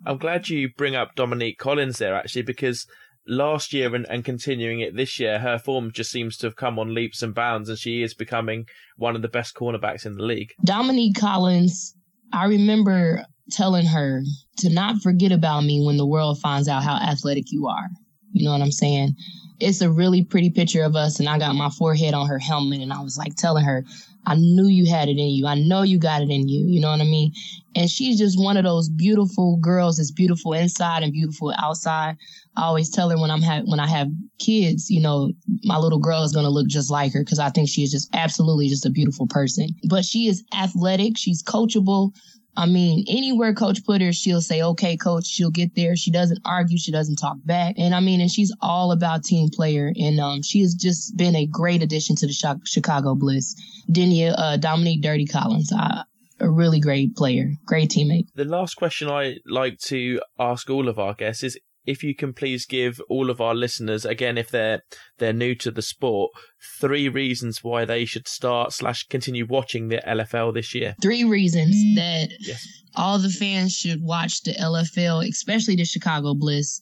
I'm 0.05 0.17
glad 0.17 0.47
you 0.47 0.69
bring 0.77 0.95
up 0.95 1.15
Dominique 1.15 1.57
Collins 1.57 1.97
there 1.97 2.15
actually 2.15 2.43
because 2.43 2.87
last 3.27 3.73
year 3.73 3.93
and, 3.93 4.05
and 4.09 4.23
continuing 4.23 4.79
it 4.79 4.95
this 4.95 5.19
year, 5.19 5.39
her 5.39 5.59
form 5.59 5.91
just 5.91 6.11
seems 6.11 6.37
to 6.37 6.47
have 6.47 6.55
come 6.55 6.79
on 6.79 6.93
leaps 6.93 7.21
and 7.21 7.35
bounds 7.35 7.67
and 7.67 7.77
she 7.77 8.03
is 8.03 8.13
becoming 8.13 8.67
one 8.95 9.17
of 9.17 9.21
the 9.21 9.27
best 9.27 9.55
cornerbacks 9.55 10.05
in 10.05 10.15
the 10.15 10.23
league. 10.23 10.53
Dominique 10.63 11.19
Collins 11.19 11.93
I 12.33 12.45
remember 12.45 13.25
telling 13.51 13.85
her 13.85 14.23
to 14.59 14.69
not 14.69 15.01
forget 15.01 15.31
about 15.31 15.63
me 15.63 15.85
when 15.85 15.97
the 15.97 16.05
world 16.05 16.39
finds 16.39 16.67
out 16.67 16.83
how 16.83 16.95
athletic 16.95 17.45
you 17.51 17.67
are. 17.67 17.89
You 18.37 18.45
know 18.45 18.51
what 18.51 18.61
I'm 18.61 18.71
saying? 18.71 19.15
It's 19.59 19.81
a 19.81 19.89
really 19.89 20.23
pretty 20.23 20.51
picture 20.51 20.83
of 20.83 20.95
us, 20.95 21.19
and 21.19 21.27
I 21.27 21.39
got 21.39 21.55
my 21.55 21.69
forehead 21.69 22.13
on 22.13 22.27
her 22.27 22.37
helmet, 22.39 22.81
and 22.81 22.93
I 22.93 23.01
was 23.01 23.17
like 23.17 23.35
telling 23.35 23.65
her, 23.65 23.83
I 24.27 24.35
knew 24.35 24.67
you 24.67 24.85
had 24.85 25.07
it 25.07 25.17
in 25.17 25.29
you. 25.29 25.47
I 25.47 25.55
know 25.55 25.83
you 25.83 25.97
got 25.97 26.21
it 26.21 26.29
in 26.29 26.49
you. 26.49 26.67
You 26.67 26.81
know 26.81 26.91
what 26.91 26.99
I 26.99 27.05
mean? 27.05 27.31
And 27.75 27.89
she's 27.89 28.19
just 28.19 28.37
one 28.37 28.57
of 28.57 28.65
those 28.65 28.89
beautiful 28.89 29.57
girls 29.61 29.97
that's 29.97 30.11
beautiful 30.11 30.51
inside 30.51 31.01
and 31.01 31.13
beautiful 31.13 31.53
outside. 31.57 32.17
I 32.57 32.63
always 32.63 32.89
tell 32.89 33.09
her 33.09 33.17
when 33.17 33.31
I'm 33.31 33.41
ha- 33.41 33.61
when 33.65 33.79
I 33.79 33.87
have 33.87 34.09
kids, 34.37 34.89
you 34.89 34.99
know, 34.99 35.31
my 35.63 35.77
little 35.77 35.99
girl 35.99 36.23
is 36.23 36.33
going 36.33 36.43
to 36.43 36.51
look 36.51 36.67
just 36.67 36.91
like 36.91 37.13
her 37.13 37.21
because 37.21 37.39
I 37.39 37.49
think 37.49 37.69
she 37.69 37.83
is 37.83 37.91
just 37.91 38.09
absolutely 38.13 38.67
just 38.67 38.85
a 38.85 38.89
beautiful 38.89 39.27
person. 39.27 39.69
But 39.87 40.03
she 40.03 40.27
is 40.27 40.43
athletic. 40.53 41.17
She's 41.17 41.41
coachable. 41.41 42.13
I 42.57 42.65
mean, 42.65 43.05
anywhere 43.07 43.53
coach 43.53 43.85
put 43.85 44.01
her, 44.01 44.11
she'll 44.11 44.41
say, 44.41 44.63
okay, 44.63 44.97
coach, 44.97 45.27
she'll 45.27 45.51
get 45.51 45.75
there. 45.75 45.95
She 45.95 46.09
doesn't 46.09 46.39
argue. 46.43 46.79
She 46.79 46.91
doesn't 46.91 47.17
talk 47.17 47.37
back. 47.45 47.75
And 47.77 47.93
I 47.93 47.99
mean, 47.99 48.19
and 48.19 48.31
she's 48.31 48.51
all 48.61 48.91
about 48.91 49.23
team 49.23 49.49
player. 49.49 49.93
And, 49.95 50.19
um, 50.19 50.41
she 50.41 50.61
has 50.61 50.73
just 50.73 51.15
been 51.15 51.35
a 51.35 51.45
great 51.45 51.83
addition 51.83 52.15
to 52.17 52.27
the 52.27 52.59
Chicago 52.65 53.13
Bliss. 53.13 53.55
Denia, 53.91 54.33
uh, 54.33 54.57
Dominique 54.57 55.03
Dirty 55.03 55.27
Collins. 55.27 55.71
I, 55.71 56.03
a 56.39 56.49
really 56.49 56.79
great 56.79 57.15
player, 57.15 57.53
great 57.65 57.89
teammate. 57.89 58.27
The 58.35 58.45
last 58.45 58.75
question 58.75 59.09
I 59.09 59.37
like 59.45 59.79
to 59.85 60.21
ask 60.39 60.69
all 60.69 60.87
of 60.87 60.99
our 60.99 61.13
guests 61.13 61.43
is 61.43 61.57
if 61.87 62.03
you 62.03 62.13
can 62.13 62.33
please 62.33 62.65
give 62.65 63.01
all 63.09 63.29
of 63.29 63.41
our 63.41 63.55
listeners, 63.55 64.05
again, 64.05 64.37
if 64.37 64.49
they're 64.49 64.81
they're 65.17 65.33
new 65.33 65.55
to 65.55 65.71
the 65.71 65.81
sport, 65.81 66.31
three 66.79 67.09
reasons 67.09 67.63
why 67.63 67.85
they 67.85 68.05
should 68.05 68.27
start 68.27 68.73
slash 68.73 69.07
continue 69.07 69.47
watching 69.47 69.87
the 69.87 70.01
LFL 70.05 70.53
this 70.53 70.75
year. 70.75 70.95
Three 71.01 71.23
reasons 71.23 71.75
that 71.95 72.29
yes. 72.39 72.65
all 72.95 73.17
the 73.17 73.29
fans 73.29 73.73
should 73.73 74.03
watch 74.03 74.43
the 74.43 74.53
LFL, 74.53 75.27
especially 75.27 75.75
the 75.75 75.85
Chicago 75.85 76.35
Bliss. 76.35 76.79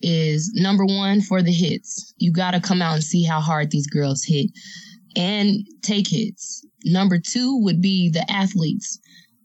Is 0.00 0.52
number 0.54 0.86
one 0.86 1.20
for 1.22 1.42
the 1.42 1.50
hits. 1.50 2.14
You 2.18 2.30
got 2.30 2.52
to 2.52 2.60
come 2.60 2.80
out 2.80 2.94
and 2.94 3.02
see 3.02 3.24
how 3.24 3.40
hard 3.40 3.72
these 3.72 3.88
girls 3.88 4.22
hit 4.22 4.46
and 5.16 5.66
take 5.82 6.06
hits. 6.06 6.64
Number 6.84 7.18
two 7.18 7.58
would 7.64 7.82
be 7.82 8.08
the 8.08 8.24
athletes. 8.30 9.00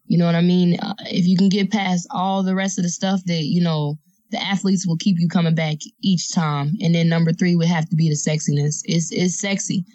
You 0.06 0.20
know 0.20 0.28
what 0.28 0.36
I 0.36 0.42
mean? 0.42 0.80
Uh, 0.80 0.94
if 1.06 1.26
you 1.26 1.36
can 1.36 1.50
get 1.50 1.72
past 1.72 2.08
all 2.12 2.44
the 2.44 2.54
rest 2.54 2.78
of 2.78 2.84
the 2.84 2.90
stuff 2.90 3.22
that, 3.26 3.46
you 3.46 3.62
know, 3.62 3.98
the 4.34 4.42
athletes 4.44 4.86
will 4.86 4.98
keep 4.98 5.18
you 5.20 5.30
coming 5.30 5.56
back 5.56 5.78
each 6.02 6.34
time. 6.34 6.74
And 6.82 6.94
then 6.94 7.08
number 7.08 7.32
three 7.32 7.56
would 7.56 7.68
have 7.68 7.88
to 7.90 7.96
be 7.96 8.10
the 8.10 8.16
sexiness. 8.16 8.82
It's 8.84 9.12
it's 9.12 9.40
sexy, 9.40 9.86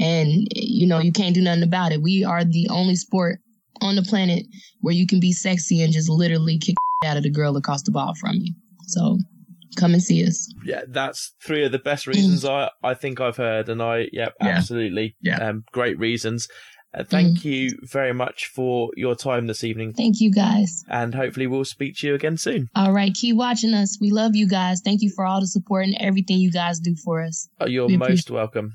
and 0.00 0.48
you 0.54 0.86
know 0.86 0.98
you 0.98 1.12
can't 1.12 1.34
do 1.34 1.42
nothing 1.42 1.62
about 1.62 1.92
it. 1.92 2.02
We 2.02 2.24
are 2.24 2.42
the 2.42 2.66
only 2.70 2.96
sport 2.96 3.38
on 3.82 3.96
the 3.96 4.02
planet 4.02 4.44
where 4.80 4.94
you 4.94 5.06
can 5.06 5.20
be 5.20 5.32
sexy 5.32 5.82
and 5.82 5.92
just 5.92 6.08
literally 6.08 6.58
kick 6.58 6.74
out 7.04 7.16
of 7.16 7.22
the 7.22 7.30
girl 7.30 7.56
across 7.56 7.82
the 7.82 7.92
ball 7.92 8.14
from 8.18 8.36
you. 8.36 8.54
So 8.88 9.18
come 9.76 9.92
and 9.92 10.02
see 10.02 10.26
us. 10.26 10.52
Yeah, 10.64 10.82
that's 10.88 11.34
three 11.44 11.64
of 11.64 11.72
the 11.72 11.78
best 11.78 12.06
reasons 12.06 12.44
I, 12.44 12.70
I 12.82 12.94
think 12.94 13.20
I've 13.20 13.36
heard, 13.36 13.68
and 13.68 13.82
I 13.82 14.08
yep, 14.12 14.34
yeah. 14.40 14.48
absolutely, 14.48 15.16
yeah, 15.20 15.36
um, 15.36 15.64
great 15.72 15.98
reasons. 15.98 16.48
Uh, 16.94 17.04
thank 17.04 17.38
mm. 17.38 17.44
you 17.44 17.78
very 17.82 18.12
much 18.12 18.46
for 18.46 18.90
your 18.96 19.14
time 19.14 19.46
this 19.46 19.64
evening. 19.64 19.94
Thank 19.94 20.20
you, 20.20 20.30
guys. 20.30 20.84
And 20.88 21.14
hopefully, 21.14 21.46
we'll 21.46 21.64
speak 21.64 21.96
to 21.98 22.06
you 22.06 22.14
again 22.14 22.36
soon. 22.36 22.68
All 22.74 22.92
right. 22.92 23.12
Keep 23.14 23.36
watching 23.36 23.72
us. 23.72 23.98
We 24.00 24.10
love 24.10 24.36
you 24.36 24.48
guys. 24.48 24.80
Thank 24.84 25.02
you 25.02 25.10
for 25.10 25.24
all 25.24 25.40
the 25.40 25.46
support 25.46 25.86
and 25.86 25.96
everything 25.98 26.38
you 26.38 26.52
guys 26.52 26.80
do 26.80 26.94
for 26.94 27.22
us. 27.22 27.48
Oh, 27.60 27.66
you're 27.66 27.86
we 27.86 27.96
most 27.96 28.30
welcome. 28.30 28.74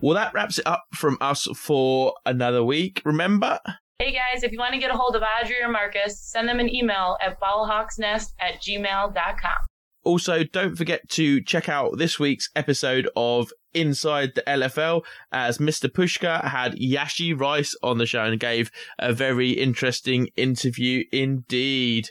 Well, 0.00 0.14
that 0.14 0.32
wraps 0.32 0.60
it 0.60 0.66
up 0.66 0.84
from 0.94 1.18
us 1.20 1.48
for 1.56 2.14
another 2.24 2.62
week. 2.62 3.02
Remember, 3.04 3.58
Hey 3.98 4.12
guys, 4.12 4.44
if 4.44 4.52
you 4.52 4.60
want 4.60 4.74
to 4.74 4.78
get 4.78 4.92
a 4.92 4.96
hold 4.96 5.16
of 5.16 5.22
Adri 5.22 5.60
or 5.60 5.68
Marcus, 5.68 6.20
send 6.20 6.48
them 6.48 6.60
an 6.60 6.72
email 6.72 7.16
at 7.20 7.40
ballhawksnest 7.40 8.32
at 8.38 8.62
gmail.com. 8.62 9.56
Also, 10.04 10.44
don't 10.44 10.76
forget 10.76 11.00
to 11.08 11.42
check 11.42 11.68
out 11.68 11.98
this 11.98 12.20
week's 12.20 12.48
episode 12.54 13.08
of 13.16 13.50
Inside 13.74 14.36
the 14.36 14.42
LFL 14.42 15.02
as 15.30 15.58
Mr. 15.58 15.90
Pushka 15.90 16.42
had 16.44 16.74
Yashi 16.76 17.38
Rice 17.38 17.76
on 17.82 17.98
the 17.98 18.06
show 18.06 18.22
and 18.22 18.40
gave 18.40 18.70
a 18.98 19.12
very 19.12 19.50
interesting 19.50 20.28
interview 20.36 21.04
indeed. 21.12 22.08